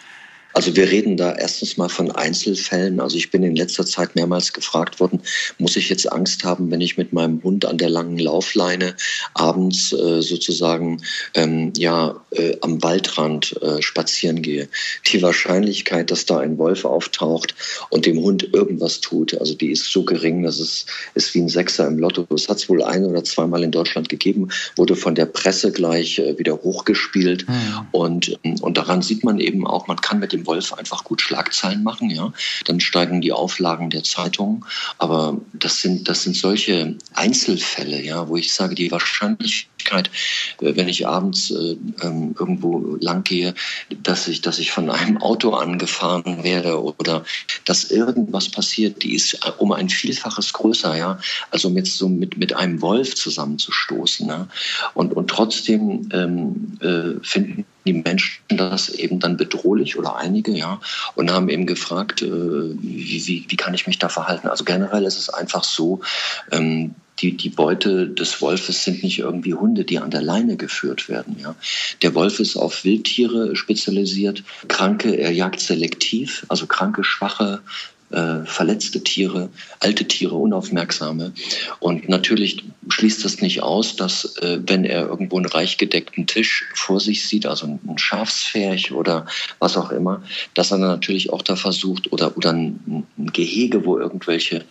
also 0.54 0.74
wir 0.74 0.90
reden 0.90 1.16
da 1.16 1.34
erstens 1.34 1.76
mal 1.76 1.88
von 1.88 2.10
Einzelfällen. 2.10 3.00
Also 3.00 3.16
ich 3.16 3.30
bin 3.30 3.42
in 3.42 3.54
letzter 3.54 3.86
Zeit 3.86 4.14
mehrmals 4.16 4.52
gefragt 4.52 4.98
worden, 4.98 5.20
muss 5.58 5.76
ich 5.76 5.88
jetzt 5.88 6.10
Angst 6.10 6.44
haben, 6.44 6.70
wenn 6.70 6.80
ich 6.80 6.96
mit 6.96 7.12
meinem 7.12 7.42
Hund 7.42 7.64
an 7.64 7.78
der 7.78 7.90
langen 7.90 8.18
Laufleine 8.18 8.94
abends 9.34 9.92
äh, 9.92 10.20
sozusagen 10.22 11.02
ähm, 11.34 11.72
ja 11.76 12.20
äh, 12.30 12.56
am 12.60 12.82
Waldrand 12.82 13.54
äh, 13.62 13.82
spazieren 13.82 14.42
gehe? 14.42 14.68
Die 15.06 15.22
Wahrscheinlichkeit, 15.22 16.10
dass 16.10 16.26
da 16.26 16.38
ein 16.38 16.58
Wolf 16.58 16.84
auftaucht 16.84 17.54
und 17.90 18.06
dem 18.06 18.18
Hund 18.18 18.48
irgendwas 18.52 19.00
tut, 19.00 19.38
also 19.38 19.54
die 19.54 19.70
ist 19.70 19.92
so 19.92 20.04
gering, 20.04 20.42
dass 20.42 20.58
es 20.58 20.86
ist 21.14 21.34
wie 21.34 21.40
ein 21.40 21.48
Sechser 21.48 21.86
im 21.86 21.98
Lotto. 21.98 22.26
Es 22.34 22.48
hat 22.48 22.58
es 22.58 22.68
wohl 22.68 22.82
ein 22.82 23.04
oder 23.04 23.22
zweimal 23.22 23.62
in 23.62 23.70
Deutschland 23.70 24.08
gegeben, 24.08 24.48
wurde 24.76 24.96
von 24.96 25.14
der 25.14 25.26
Presse 25.26 25.72
gleich 25.72 26.18
äh, 26.18 26.38
wieder 26.38 26.56
hochgespielt 26.62 27.48
mhm. 27.48 27.86
und 27.92 28.38
und 28.60 28.76
daran 28.76 29.02
sieht 29.02 29.24
man 29.24 29.38
eben 29.40 29.66
auch, 29.66 29.86
man 29.86 30.00
kann 30.00 30.18
mit 30.18 30.32
dem 30.32 30.37
dem 30.38 30.46
Wolf 30.46 30.72
einfach 30.72 31.04
gut 31.04 31.20
Schlagzeilen 31.20 31.82
machen, 31.82 32.10
ja. 32.10 32.32
Dann 32.64 32.80
steigen 32.80 33.20
die 33.20 33.32
Auflagen 33.32 33.90
der 33.90 34.04
Zeitungen. 34.04 34.64
Aber 34.98 35.40
das 35.52 35.80
sind, 35.80 36.08
das 36.08 36.22
sind 36.22 36.36
solche 36.36 36.96
Einzelfälle, 37.14 38.02
ja, 38.02 38.28
wo 38.28 38.36
ich 38.36 38.52
sage, 38.52 38.74
die 38.74 38.90
Wahrscheinlichkeit, 38.90 39.68
Möglichkeit, 39.88 40.10
äh, 40.60 40.76
wenn 40.76 40.88
ich 40.88 41.06
abends 41.06 41.50
äh, 41.50 41.76
ähm, 42.02 42.34
irgendwo 42.38 42.96
lang 43.00 43.24
gehe, 43.24 43.54
dass 44.02 44.28
ich, 44.28 44.40
dass 44.40 44.58
ich 44.58 44.70
von 44.70 44.90
einem 44.90 45.18
Auto 45.18 45.50
angefahren 45.50 46.44
werde 46.44 46.82
oder 46.82 47.24
dass 47.64 47.90
irgendwas 47.90 48.48
passiert, 48.48 49.02
die 49.02 49.14
ist 49.14 49.34
äh, 49.34 49.50
um 49.58 49.72
ein 49.72 49.88
Vielfaches 49.88 50.52
größer, 50.52 50.96
ja. 50.96 51.18
Also 51.50 51.70
mit 51.70 51.86
so 51.86 52.08
mit, 52.08 52.36
mit 52.36 52.54
einem 52.54 52.80
Wolf 52.82 53.14
zusammenzustoßen. 53.14 54.26
Ne? 54.26 54.48
Und, 54.94 55.14
und 55.14 55.28
trotzdem 55.28 56.08
ähm, 56.12 56.78
äh, 56.80 57.24
finden 57.24 57.64
die 57.86 57.94
Menschen 57.94 58.42
das 58.48 58.90
eben 58.90 59.18
dann 59.18 59.36
bedrohlich 59.36 59.98
oder 59.98 60.16
einige, 60.16 60.52
ja, 60.52 60.80
und 61.14 61.30
haben 61.30 61.48
eben 61.48 61.64
gefragt, 61.64 62.20
äh, 62.20 62.28
wie, 62.28 63.26
wie, 63.26 63.46
wie 63.48 63.56
kann 63.56 63.72
ich 63.72 63.86
mich 63.86 63.98
da 63.98 64.08
verhalten? 64.08 64.48
Also 64.48 64.64
generell 64.64 65.04
ist 65.04 65.18
es 65.18 65.30
einfach 65.30 65.64
so, 65.64 66.00
ähm, 66.52 66.94
die, 67.20 67.36
die 67.36 67.48
Beute 67.48 68.08
des 68.08 68.40
Wolfes 68.40 68.84
sind 68.84 69.02
nicht 69.02 69.18
irgendwie 69.18 69.54
Hunde, 69.54 69.84
die 69.84 69.98
an 69.98 70.10
der 70.10 70.22
Leine 70.22 70.56
geführt 70.56 71.08
werden. 71.08 71.36
Ja. 71.40 71.54
Der 72.02 72.14
Wolf 72.14 72.40
ist 72.40 72.56
auf 72.56 72.84
Wildtiere 72.84 73.56
spezialisiert, 73.56 74.42
Kranke, 74.68 75.16
er 75.16 75.32
jagt 75.32 75.60
selektiv, 75.60 76.46
also 76.48 76.66
kranke, 76.66 77.04
schwache, 77.04 77.60
äh, 78.10 78.44
verletzte 78.44 79.02
Tiere, 79.04 79.50
alte 79.80 80.06
Tiere, 80.06 80.34
unaufmerksame. 80.34 81.32
Und 81.80 82.08
natürlich 82.08 82.64
schließt 82.88 83.24
das 83.24 83.40
nicht 83.42 83.62
aus, 83.62 83.96
dass 83.96 84.36
äh, 84.38 84.60
wenn 84.66 84.84
er 84.84 85.06
irgendwo 85.06 85.36
einen 85.36 85.46
reich 85.46 85.76
gedeckten 85.76 86.26
Tisch 86.26 86.64
vor 86.74 87.00
sich 87.00 87.26
sieht, 87.26 87.46
also 87.46 87.66
ein 87.66 87.98
Schafspferch 87.98 88.92
oder 88.92 89.26
was 89.58 89.76
auch 89.76 89.90
immer, 89.90 90.22
dass 90.54 90.70
er 90.70 90.78
natürlich 90.78 91.32
auch 91.32 91.42
da 91.42 91.56
versucht 91.56 92.10
oder, 92.12 92.36
oder 92.36 92.52
ein, 92.52 93.06
ein 93.18 93.32
Gehege, 93.32 93.84
wo 93.84 93.98
irgendwelche, 93.98 94.64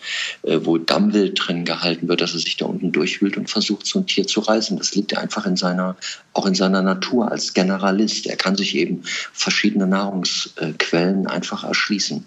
äh, 0.43 0.59
wo 0.63 0.77
Dammwild 0.77 1.39
drin 1.39 1.65
gehalten 1.65 2.07
wird, 2.07 2.21
dass 2.21 2.33
er 2.33 2.39
sich 2.39 2.57
da 2.57 2.65
unten 2.65 2.91
durchwühlt 2.91 3.37
und 3.37 3.49
versucht, 3.49 3.85
so 3.85 3.99
ein 3.99 4.07
Tier 4.07 4.25
zu 4.25 4.39
reißen. 4.39 4.77
Das 4.77 4.95
liegt 4.95 5.15
einfach 5.15 5.45
in 5.45 5.57
seiner, 5.57 5.95
auch 6.33 6.45
in 6.47 6.55
seiner 6.55 6.81
Natur 6.81 7.31
als 7.31 7.53
Generalist. 7.53 8.25
Er 8.25 8.35
kann 8.35 8.55
sich 8.55 8.75
eben 8.75 9.03
verschiedene 9.33 9.85
Nahrungsquellen 9.85 11.27
einfach 11.27 11.63
erschließen. 11.63 12.25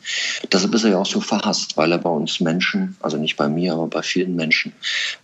Deshalb 0.53 0.75
ist 0.75 0.85
er 0.85 0.91
ja 0.91 1.00
auch 1.01 1.07
so 1.07 1.21
verhasst, 1.21 1.77
weil 1.77 1.93
er 1.93 1.99
bei 1.99 2.11
uns 2.11 2.41
Menschen, 2.41 2.97
also 3.01 3.17
nicht 3.17 3.37
bei 3.37 3.49
mir, 3.49 3.73
aber 3.73 3.87
bei 3.89 4.03
vielen 4.03 4.37
Menschen, 4.37 4.73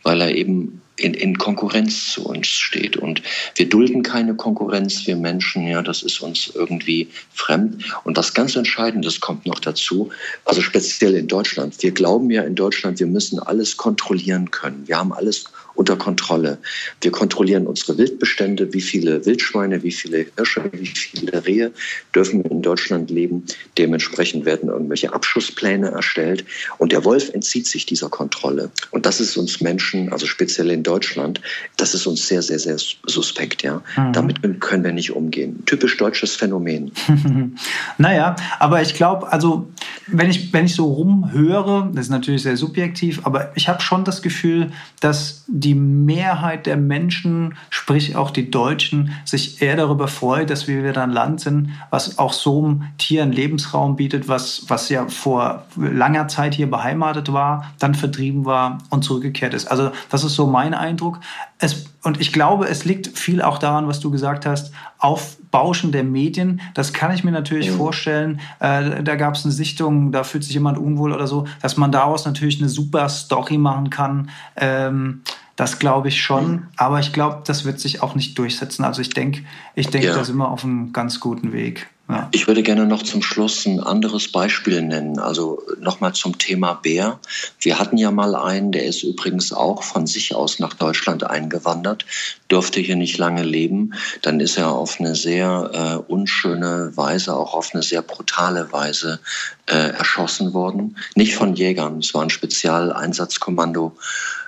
weil 0.02 0.20
er 0.20 0.34
eben 0.34 0.80
in, 0.96 1.14
in 1.14 1.36
Konkurrenz 1.38 2.12
zu 2.12 2.26
uns 2.26 2.48
steht. 2.48 2.96
Und 2.96 3.22
wir 3.54 3.68
dulden 3.68 4.02
keine 4.02 4.34
Konkurrenz, 4.34 5.06
wir 5.06 5.16
Menschen, 5.16 5.66
ja, 5.66 5.82
das 5.82 6.02
ist 6.02 6.20
uns 6.20 6.50
irgendwie 6.54 7.08
fremd. 7.32 7.84
Und 8.04 8.16
das 8.16 8.34
ganz 8.34 8.56
Entscheidende, 8.56 9.06
kommt 9.20 9.46
noch 9.46 9.60
dazu, 9.60 10.10
also 10.44 10.60
speziell 10.60 11.14
in 11.14 11.28
Deutschland. 11.28 11.82
Wir 11.82 11.92
glauben 11.92 12.30
ja 12.30 12.42
in 12.42 12.54
Deutschland, 12.54 12.98
wir 12.98 13.06
müssen 13.06 13.38
alles 13.38 13.76
kontrollieren 13.76 14.50
können. 14.50 14.86
Wir 14.86 14.98
haben 14.98 15.12
alles 15.12 15.44
unter 15.76 15.96
Kontrolle. 15.96 16.58
Wir 17.00 17.10
kontrollieren 17.10 17.66
unsere 17.66 17.98
Wildbestände, 17.98 18.72
wie 18.72 18.80
viele 18.80 19.24
Wildschweine, 19.24 19.82
wie 19.82 19.92
viele 19.92 20.26
Hirsche, 20.36 20.70
wie 20.72 20.86
viele 20.86 21.46
Rehe 21.46 21.72
dürfen 22.14 22.42
in 22.42 22.62
Deutschland 22.62 23.10
leben. 23.10 23.44
Dementsprechend 23.78 24.44
werden 24.44 24.68
irgendwelche 24.68 25.12
Abschusspläne 25.12 25.90
erstellt. 25.90 26.44
Und 26.78 26.92
der 26.92 27.04
Wolf 27.04 27.30
entzieht 27.32 27.66
sich 27.66 27.86
dieser 27.86 28.08
Kontrolle. 28.08 28.70
Und 28.90 29.06
das 29.06 29.20
ist 29.20 29.36
uns 29.36 29.60
Menschen, 29.60 30.12
also 30.12 30.26
speziell 30.26 30.70
in 30.70 30.82
Deutschland, 30.82 31.40
das 31.76 31.94
ist 31.94 32.06
uns 32.06 32.26
sehr, 32.26 32.42
sehr, 32.42 32.58
sehr 32.58 32.76
suspekt. 32.78 33.62
Ja? 33.62 33.82
Mhm. 33.96 34.12
Damit 34.12 34.60
können 34.60 34.84
wir 34.84 34.92
nicht 34.92 35.12
umgehen. 35.12 35.62
Typisch 35.66 35.96
deutsches 35.96 36.34
Phänomen. 36.36 36.92
naja, 37.98 38.36
aber 38.58 38.82
ich 38.82 38.94
glaube, 38.94 39.30
also 39.32 39.68
wenn 40.06 40.30
ich, 40.30 40.52
wenn 40.52 40.66
ich 40.66 40.74
so 40.74 40.86
rumhöre, 40.86 41.90
das 41.92 42.06
ist 42.06 42.10
natürlich 42.10 42.42
sehr 42.42 42.56
subjektiv, 42.56 43.20
aber 43.24 43.52
ich 43.56 43.68
habe 43.68 43.82
schon 43.82 44.04
das 44.04 44.22
Gefühl, 44.22 44.70
dass 45.00 45.44
die 45.48 45.65
Mehrheit 45.74 46.66
der 46.66 46.76
Menschen, 46.76 47.56
sprich 47.70 48.16
auch 48.16 48.30
die 48.30 48.50
Deutschen, 48.50 49.12
sich 49.24 49.62
eher 49.62 49.76
darüber 49.76 50.08
freut, 50.08 50.50
dass 50.50 50.68
wir 50.68 50.84
wieder 50.84 51.02
ein 51.02 51.10
Land 51.10 51.40
sind, 51.40 51.70
was 51.90 52.18
auch 52.18 52.32
so 52.32 52.64
einem 52.64 52.82
Tier 52.98 53.22
einen 53.22 53.32
Lebensraum 53.32 53.96
bietet, 53.96 54.28
was, 54.28 54.64
was 54.68 54.88
ja 54.88 55.08
vor 55.08 55.64
langer 55.76 56.28
Zeit 56.28 56.54
hier 56.54 56.70
beheimatet 56.70 57.32
war, 57.32 57.72
dann 57.78 57.94
vertrieben 57.94 58.44
war 58.44 58.78
und 58.90 59.02
zurückgekehrt 59.02 59.54
ist. 59.54 59.66
Also 59.66 59.90
das 60.10 60.24
ist 60.24 60.34
so 60.34 60.46
mein 60.46 60.74
Eindruck. 60.74 61.20
Es, 61.58 61.86
und 62.06 62.20
ich 62.20 62.32
glaube, 62.32 62.68
es 62.68 62.84
liegt 62.84 63.18
viel 63.18 63.42
auch 63.42 63.58
daran, 63.58 63.88
was 63.88 63.98
du 63.98 64.12
gesagt 64.12 64.46
hast, 64.46 64.70
Aufbauschen 64.98 65.90
der 65.90 66.04
Medien. 66.04 66.60
Das 66.72 66.92
kann 66.92 67.12
ich 67.12 67.24
mir 67.24 67.32
natürlich 67.32 67.72
mhm. 67.72 67.78
vorstellen. 67.78 68.40
Äh, 68.60 69.02
da 69.02 69.16
gab 69.16 69.34
es 69.34 69.44
eine 69.44 69.52
Sichtung, 69.52 70.12
da 70.12 70.22
fühlt 70.22 70.44
sich 70.44 70.54
jemand 70.54 70.78
unwohl 70.78 71.12
oder 71.12 71.26
so, 71.26 71.48
dass 71.60 71.76
man 71.76 71.90
daraus 71.90 72.24
natürlich 72.24 72.60
eine 72.60 72.68
super 72.68 73.08
Story 73.08 73.58
machen 73.58 73.90
kann. 73.90 74.30
Ähm, 74.54 75.22
das 75.56 75.80
glaube 75.80 76.06
ich 76.06 76.22
schon, 76.22 76.48
mhm. 76.48 76.66
aber 76.76 77.00
ich 77.00 77.12
glaube, 77.12 77.42
das 77.44 77.64
wird 77.64 77.80
sich 77.80 78.04
auch 78.04 78.14
nicht 78.14 78.38
durchsetzen. 78.38 78.84
Also 78.84 79.02
ich 79.02 79.10
denke, 79.10 79.42
ich 79.74 79.88
denke, 79.88 80.06
ja. 80.06 80.14
da 80.14 80.22
sind 80.22 80.36
wir 80.36 80.48
auf 80.48 80.62
einem 80.62 80.92
ganz 80.92 81.18
guten 81.18 81.52
Weg. 81.52 81.88
Ja. 82.08 82.28
Ich 82.30 82.46
würde 82.46 82.62
gerne 82.62 82.86
noch 82.86 83.02
zum 83.02 83.20
Schluss 83.20 83.66
ein 83.66 83.80
anderes 83.80 84.30
Beispiel 84.30 84.80
nennen. 84.80 85.18
Also 85.18 85.60
nochmal 85.80 86.12
zum 86.12 86.38
Thema 86.38 86.74
Bär. 86.74 87.18
Wir 87.58 87.80
hatten 87.80 87.98
ja 87.98 88.12
mal 88.12 88.36
einen, 88.36 88.70
der 88.70 88.84
ist 88.84 89.02
übrigens 89.02 89.52
auch 89.52 89.82
von 89.82 90.06
sich 90.06 90.34
aus 90.34 90.60
nach 90.60 90.74
Deutschland 90.74 91.24
eingewandert, 91.24 92.06
durfte 92.46 92.78
hier 92.78 92.94
nicht 92.94 93.18
lange 93.18 93.42
leben. 93.42 93.94
Dann 94.22 94.38
ist 94.38 94.56
er 94.56 94.70
auf 94.70 95.00
eine 95.00 95.16
sehr 95.16 95.70
äh, 95.72 96.12
unschöne 96.12 96.96
Weise, 96.96 97.34
auch 97.34 97.54
auf 97.54 97.74
eine 97.74 97.82
sehr 97.82 98.02
brutale 98.02 98.70
Weise 98.70 99.18
äh, 99.66 99.90
erschossen 99.90 100.54
worden. 100.54 100.96
Nicht 101.16 101.34
von 101.34 101.54
Jägern, 101.54 101.98
es 101.98 102.14
war 102.14 102.22
ein 102.22 102.30
Spezialeinsatzkommando 102.30 103.96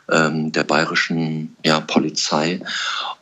ähm, 0.09 0.53
der 0.53 0.63
bayerischen 0.63 1.57
ja, 1.65 1.81
Polizei. 1.81 2.61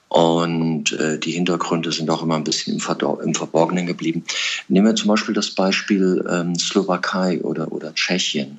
Und 0.08 0.92
äh, 0.92 1.18
die 1.18 1.32
Hintergründe 1.32 1.90
sind 1.90 2.08
auch 2.10 2.22
immer 2.22 2.36
ein 2.36 2.44
bisschen 2.44 2.74
im, 2.74 2.80
Verdor 2.80 3.20
im 3.22 3.34
Verborgenen 3.34 3.86
geblieben. 3.86 4.22
Nehmen 4.68 4.86
wir 4.86 4.94
zum 4.94 5.08
Beispiel 5.08 5.34
das 5.34 5.50
Beispiel 5.50 6.24
ähm, 6.30 6.56
Slowakei 6.56 7.40
oder, 7.42 7.72
oder 7.72 7.92
Tschechien. 7.92 8.58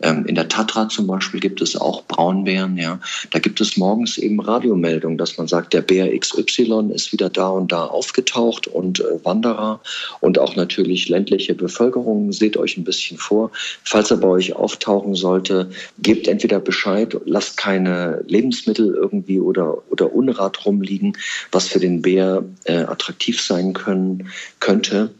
Ähm, 0.00 0.24
in 0.24 0.34
der 0.34 0.48
Tatra 0.48 0.88
zum 0.88 1.06
Beispiel 1.06 1.40
gibt 1.40 1.60
es 1.60 1.76
auch 1.76 2.04
Braunbären. 2.04 2.78
Ja. 2.78 2.98
Da 3.30 3.40
gibt 3.40 3.60
es 3.60 3.76
morgens 3.76 4.16
eben 4.16 4.40
Radiomeldungen, 4.40 5.18
dass 5.18 5.36
man 5.36 5.48
sagt, 5.48 5.74
der 5.74 5.82
Bär 5.82 6.18
XY 6.18 6.90
ist 6.94 7.12
wieder 7.12 7.28
da 7.28 7.48
und 7.48 7.72
da 7.72 7.84
aufgetaucht 7.84 8.66
und 8.66 9.00
äh, 9.00 9.22
Wanderer 9.22 9.80
und 10.20 10.38
auch 10.38 10.56
natürlich 10.56 11.10
ländliche 11.10 11.54
Bevölkerung. 11.54 12.32
Seht 12.32 12.56
euch 12.56 12.78
ein 12.78 12.84
bisschen 12.84 13.18
vor. 13.18 13.50
Falls 13.84 14.10
er 14.10 14.16
bei 14.16 14.28
euch 14.28 14.56
auftauchen 14.56 15.14
sollte, 15.14 15.68
gebt 15.98 16.26
entweder 16.26 16.58
Bescheid, 16.58 17.14
lasst 17.26 17.58
keine 17.58 18.24
Lebensmittel 18.26 18.94
irgendwie 18.94 19.40
oder, 19.40 19.76
oder 19.90 20.14
Unrat 20.14 20.64
rumliegen 20.64 20.85
liegen, 20.86 21.14
was 21.52 21.68
für 21.68 21.80
den 21.80 22.02
Bär 22.02 22.44
äh, 22.64 22.78
attraktiv 22.78 23.40
sein 23.40 23.72
können, 23.72 24.30
könnte. 24.60 25.12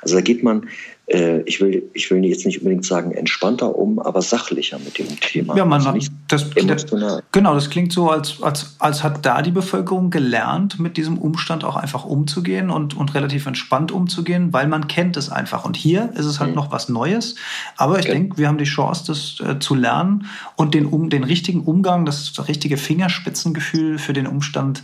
Also 0.00 0.16
da 0.16 0.20
geht 0.20 0.42
man 0.42 0.68
äh, 1.08 1.40
ich 1.42 1.60
will, 1.60 1.88
ich 1.94 2.10
will 2.10 2.24
jetzt 2.24 2.44
nicht 2.44 2.58
unbedingt 2.58 2.84
sagen 2.84 3.12
entspannter 3.12 3.76
um, 3.76 3.98
aber 3.98 4.20
sachlicher 4.20 4.78
mit 4.78 4.98
dem 4.98 5.08
Thema. 5.20 5.56
Ja, 5.56 5.64
man, 5.64 5.84
also 5.86 6.10
das, 6.28 6.52
emotional. 6.54 7.22
genau, 7.32 7.54
das 7.54 7.70
klingt 7.70 7.92
so, 7.92 8.10
als, 8.10 8.42
als, 8.42 8.76
als 8.78 9.02
hat 9.02 9.24
da 9.24 9.40
die 9.40 9.50
Bevölkerung 9.50 10.10
gelernt, 10.10 10.78
mit 10.78 10.96
diesem 10.96 11.18
Umstand 11.18 11.64
auch 11.64 11.76
einfach 11.76 12.04
umzugehen 12.04 12.70
und, 12.70 12.96
und 12.96 13.14
relativ 13.14 13.46
entspannt 13.46 13.90
umzugehen, 13.90 14.52
weil 14.52 14.68
man 14.68 14.86
kennt 14.86 15.16
es 15.16 15.30
einfach. 15.30 15.64
Und 15.64 15.76
hier 15.76 16.10
ist 16.14 16.26
es 16.26 16.40
halt 16.40 16.50
mhm. 16.50 16.56
noch 16.56 16.72
was 16.72 16.88
Neues. 16.90 17.36
Aber 17.76 17.98
ich 17.98 18.04
okay. 18.04 18.14
denke, 18.14 18.38
wir 18.38 18.48
haben 18.48 18.58
die 18.58 18.64
Chance, 18.64 19.04
das 19.06 19.40
äh, 19.40 19.58
zu 19.58 19.74
lernen 19.74 20.26
und 20.56 20.74
den, 20.74 20.84
um, 20.86 21.08
den 21.08 21.24
richtigen 21.24 21.62
Umgang, 21.62 22.04
das, 22.04 22.32
das 22.34 22.48
richtige 22.48 22.76
Fingerspitzengefühl 22.76 23.98
für 23.98 24.12
den 24.12 24.26
Umstand 24.26 24.82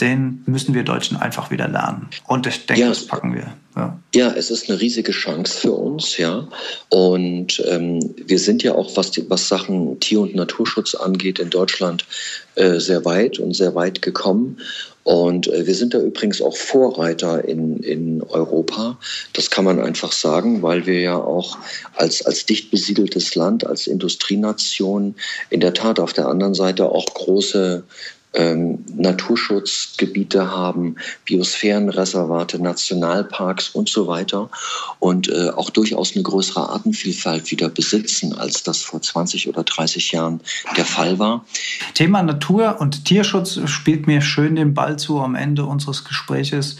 den 0.00 0.42
müssen 0.46 0.74
wir 0.74 0.82
Deutschen 0.82 1.16
einfach 1.16 1.50
wieder 1.50 1.68
lernen. 1.68 2.08
Und 2.26 2.46
ich 2.46 2.66
denke, 2.66 2.82
ja, 2.82 2.88
das 2.88 3.06
packen 3.06 3.34
wir. 3.34 3.54
Ja. 3.76 3.98
ja. 4.14 4.32
es 4.32 4.50
ist 4.50 4.68
eine 4.68 4.80
riesige 4.80 5.12
Chance 5.12 5.58
für 5.58 5.72
uns, 5.72 6.18
ja. 6.18 6.46
Und 6.90 7.62
ähm, 7.66 8.14
wir 8.26 8.38
sind 8.38 8.62
ja 8.62 8.74
auch, 8.74 8.96
was, 8.96 9.10
die, 9.10 9.28
was 9.30 9.48
Sachen 9.48 9.98
Tier- 10.00 10.20
und 10.20 10.34
Naturschutz 10.34 10.94
angeht, 10.94 11.38
in 11.38 11.50
Deutschland 11.50 12.04
äh, 12.56 12.78
sehr 12.78 13.04
weit 13.04 13.38
und 13.38 13.54
sehr 13.54 13.74
weit 13.74 14.02
gekommen. 14.02 14.58
Und 15.06 15.46
äh, 15.46 15.66
wir 15.68 15.74
sind 15.76 15.94
da 15.94 16.00
übrigens 16.00 16.42
auch 16.42 16.56
Vorreiter 16.56 17.44
in, 17.44 17.78
in 17.78 18.22
Europa. 18.22 18.98
Das 19.34 19.50
kann 19.50 19.64
man 19.64 19.78
einfach 19.80 20.10
sagen, 20.10 20.62
weil 20.62 20.84
wir 20.84 21.00
ja 21.00 21.16
auch 21.16 21.56
als, 21.94 22.26
als 22.26 22.44
dicht 22.44 22.72
besiedeltes 22.72 23.36
Land, 23.36 23.64
als 23.64 23.86
Industrienation 23.86 25.14
in 25.48 25.60
der 25.60 25.74
Tat 25.74 26.00
auf 26.00 26.12
der 26.12 26.26
anderen 26.26 26.54
Seite 26.54 26.90
auch 26.90 27.06
große 27.06 27.84
ähm, 28.36 28.84
Naturschutzgebiete 28.94 30.50
haben, 30.50 30.96
Biosphärenreservate, 31.24 32.62
Nationalparks 32.62 33.70
und 33.70 33.88
so 33.88 34.06
weiter 34.06 34.50
und 34.98 35.28
äh, 35.28 35.50
auch 35.50 35.70
durchaus 35.70 36.14
eine 36.14 36.22
größere 36.22 36.68
Artenvielfalt 36.68 37.50
wieder 37.50 37.68
besitzen, 37.68 38.34
als 38.34 38.62
das 38.62 38.82
vor 38.82 39.02
20 39.02 39.48
oder 39.48 39.64
30 39.64 40.12
Jahren 40.12 40.40
der 40.76 40.84
Fall 40.84 41.18
war. 41.18 41.44
Thema 41.94 42.22
Natur 42.22 42.76
und 42.78 43.04
Tierschutz 43.06 43.58
spielt 43.66 44.06
mir 44.06 44.20
schön 44.20 44.56
den 44.56 44.74
Ball 44.74 44.98
zu 44.98 45.20
am 45.20 45.34
Ende 45.34 45.64
unseres 45.64 46.04
Gespräches. 46.04 46.76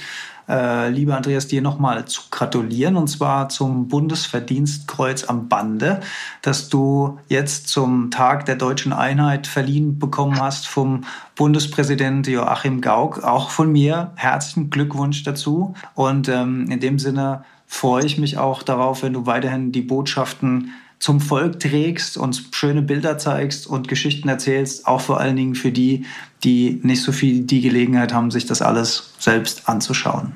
Äh, 0.49 0.91
lieber 0.91 1.17
Andreas, 1.17 1.49
dir 1.49 1.63
nochmal 1.63 2.05
zu 2.07 2.23
gratulieren 2.31 2.97
und 2.97 3.09
zwar 3.09 3.49
zum 3.49 3.89
Bundesverdienstkreuz 3.89 5.25
am 5.25 5.49
Bande, 5.49 6.01
das 6.43 6.69
du 6.69 7.19
jetzt 7.29 7.69
zum 7.69 8.11
Tag 8.11 8.47
der 8.47 8.57
deutschen 8.57 8.93
Einheit 8.93 9.47
verliehen 9.47 9.99
bekommen 9.99 10.41
hast 10.41 10.69
vom 10.69 11.05
Bundespräsident 11.35 12.27
Joachim 12.27 12.81
Gauck. 12.81 13.25
Auch 13.25 13.51
von 13.51 13.73
mir 13.73 14.13
herzlichen 14.17 14.71
Glückwunsch 14.71 15.23
dazu 15.25 15.75
und 15.95 16.29
ähm, 16.29 16.71
in 16.71 16.81
dem 16.81 16.99
Sinne 16.99 17.45
freue 17.67 18.05
ich 18.05 18.17
mich 18.17 18.39
auch 18.39 18.63
darauf, 18.63 19.03
wenn 19.03 19.13
du 19.13 19.27
weiterhin 19.27 19.73
die 19.73 19.83
Botschaften 19.83 20.73
zum 20.99 21.21
Volk 21.21 21.61
trägst, 21.61 22.17
uns 22.17 22.43
schöne 22.53 22.83
Bilder 22.83 23.19
zeigst 23.19 23.67
und 23.67 23.89
Geschichten 23.89 24.29
erzählst, 24.29 24.87
auch 24.87 25.01
vor 25.01 25.21
allen 25.21 25.37
Dingen 25.37 25.55
für 25.55 25.71
die, 25.71 26.07
die 26.43 26.81
nicht 26.83 27.03
so 27.03 27.13
viel 27.13 27.41
die 27.41 27.61
Gelegenheit 27.61 28.13
haben, 28.13 28.31
sich 28.31 28.47
das 28.47 28.63
alles 28.63 29.11
selbst 29.19 29.69
anzuschauen. 29.69 30.33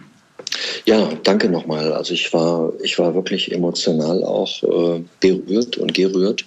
Ja, 0.85 1.09
danke 1.23 1.49
nochmal. 1.49 1.93
Also 1.93 2.15
ich 2.15 2.33
war, 2.33 2.73
ich 2.83 2.99
war 2.99 3.15
wirklich 3.15 3.53
emotional 3.53 4.25
auch 4.25 4.63
äh, 4.63 5.03
berührt 5.21 5.77
und 5.79 5.95
gerührt 5.95 6.45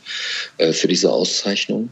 äh, 0.58 0.73
für 0.73 0.88
diese 0.88 1.12
Auszeichnung. 1.12 1.89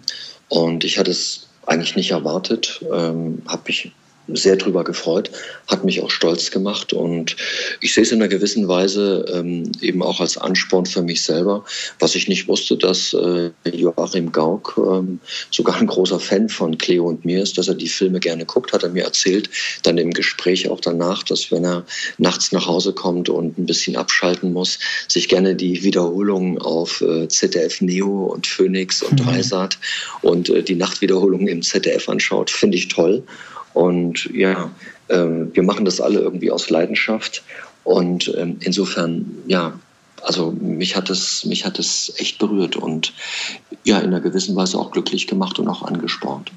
Und 0.50 0.84
ich 0.84 1.00
hatte 1.00 1.12
es 1.12 1.48
eigentlich 1.66 1.96
nicht 1.96 2.12
erwartet, 2.12 2.82
ähm, 2.92 3.42
habe 3.48 3.64
mich 3.68 3.92
sehr 4.28 4.56
drüber 4.56 4.84
gefreut, 4.84 5.32
hat 5.68 5.84
mich 5.84 6.02
auch 6.02 6.12
stolz 6.12 6.52
gemacht 6.52 6.94
und 6.94 7.36
ich 7.80 7.94
sehe 7.94 8.04
es 8.04 8.12
in 8.12 8.22
einer 8.22 8.30
gewissen 8.30 8.68
Weise 8.68 9.26
ähm, 9.34 9.72
eben 9.82 10.02
auch 10.04 10.20
als 10.20 10.38
Ansporn 10.38 10.86
für 10.86 11.02
mich 11.02 11.22
selber, 11.22 11.66
was 12.00 12.16
ich 12.16 12.28
nicht 12.28 12.48
wusste, 12.48 12.78
dass 12.78 13.14
äh, 13.14 13.52
Joachim 13.66 14.32
Gauck 14.32 14.76
ähm, 14.78 15.20
sogar 15.50 15.78
ein 15.78 15.88
großer 15.88 16.20
Fan 16.20 16.50
von 16.50 16.78
Cleo 16.78 17.06
und 17.06 17.26
mir 17.26 17.42
ist, 17.42 17.58
dass 17.58 17.68
er 17.68 17.76
die 17.76 17.88
Filme 17.88 18.20
gerne 18.20 18.46
guckt, 18.46 18.74
hat 18.74 18.84
er 18.84 18.90
mir 18.90 19.04
erzählt, 19.04 19.50
dann 19.84 19.98
im 19.98 20.12
Gespräch 20.12 20.70
auch 20.70 20.80
danach, 20.80 21.24
dass 21.24 21.52
wenn 21.52 21.66
er 21.66 21.86
nachts 22.18 22.52
nach 22.52 22.68
Hause 22.68 22.94
kommt 22.94 23.30
und 23.30 23.58
ein 23.58 23.66
bisschen 23.66 23.96
abschalten 23.96 24.54
muss, 24.54 24.80
sich 25.08 25.28
gerne 25.28 25.56
die 25.56 25.84
Wiederholungen 25.84 26.60
auf 26.60 27.02
äh, 27.02 27.28
ZDF 27.28 27.82
Neo 27.82 28.26
und 28.26 28.48
Phoenix 28.48 29.02
und 29.02 29.20
mhm. 29.20 29.26
Dreisat 29.26 29.78
und 30.22 30.50
äh, 30.50 30.64
die 30.64 30.76
Nachtwiederholungen 30.76 31.48
im 31.48 31.62
ZDF 31.62 32.08
anschaut, 32.10 32.50
finde 32.50 32.78
ich 32.78 32.88
toll. 32.88 33.24
Und 33.74 34.26
ja, 34.34 34.72
ähm, 35.10 35.52
wir 35.54 35.64
machen 35.64 35.86
das 35.86 36.02
alle 36.02 36.20
irgendwie 36.20 36.52
aus 36.52 36.70
Leidenschaft. 36.70 37.44
Und 37.84 38.34
ähm, 38.38 38.58
insofern, 38.62 39.26
ja, 39.48 39.74
also 40.24 40.52
mich 40.52 40.96
hat 40.96 41.10
es, 41.10 41.46
mich 41.46 41.66
hat 41.66 41.80
es 41.80 42.14
echt 42.18 42.38
berührt 42.38 42.76
und 42.76 43.14
ja, 43.84 44.00
in 44.00 44.08
einer 44.08 44.22
gewissen 44.22 44.56
Weise 44.56 44.78
auch 44.78 44.92
glücklich 44.92 45.28
gemacht 45.28 45.58
und 45.58 45.68
auch 45.68 45.82
angespornt. 45.82 46.52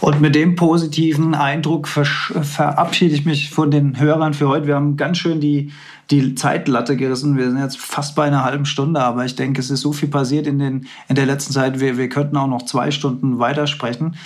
Und 0.00 0.20
mit 0.20 0.34
dem 0.34 0.56
positiven 0.56 1.34
Eindruck 1.34 1.88
verabschiede 1.88 3.14
ich 3.14 3.24
mich 3.24 3.50
von 3.50 3.70
den 3.70 3.98
Hörern 3.98 4.34
für 4.34 4.48
heute. 4.48 4.66
Wir 4.66 4.74
haben 4.74 4.96
ganz 4.96 5.18
schön 5.18 5.40
die, 5.40 5.72
die 6.10 6.34
Zeitlatte 6.34 6.96
gerissen. 6.96 7.36
Wir 7.36 7.50
sind 7.50 7.60
jetzt 7.60 7.78
fast 7.78 8.14
bei 8.14 8.24
einer 8.24 8.44
halben 8.44 8.66
Stunde, 8.66 9.00
aber 9.00 9.24
ich 9.24 9.36
denke, 9.36 9.60
es 9.60 9.70
ist 9.70 9.80
so 9.80 9.92
viel 9.92 10.08
passiert 10.08 10.46
in, 10.46 10.58
den, 10.58 10.86
in 11.08 11.14
der 11.14 11.26
letzten 11.26 11.52
Zeit. 11.52 11.80
Wir, 11.80 11.96
wir 11.96 12.08
könnten 12.08 12.36
auch 12.36 12.48
noch 12.48 12.62
zwei 12.62 12.90
Stunden 12.90 13.38
weitersprechen. 13.38 14.16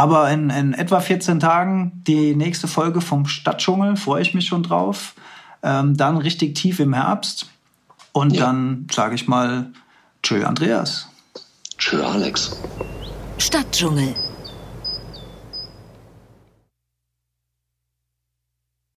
Aber 0.00 0.30
in, 0.30 0.48
in 0.48 0.72
etwa 0.72 0.98
14 0.98 1.40
Tagen 1.40 1.92
die 2.06 2.34
nächste 2.34 2.68
Folge 2.68 3.02
vom 3.02 3.26
Stadtdschungel, 3.26 3.96
freue 3.96 4.22
ich 4.22 4.32
mich 4.32 4.46
schon 4.46 4.62
drauf. 4.62 5.12
Ähm, 5.62 5.94
dann 5.94 6.16
richtig 6.16 6.54
tief 6.54 6.80
im 6.80 6.94
Herbst. 6.94 7.50
Und 8.12 8.32
ja. 8.32 8.46
dann 8.46 8.86
sage 8.90 9.14
ich 9.14 9.28
mal, 9.28 9.66
tschö 10.22 10.42
Andreas. 10.46 11.06
Tschö 11.76 12.02
Alex. 12.02 12.58
Stadtdschungel 13.36 14.14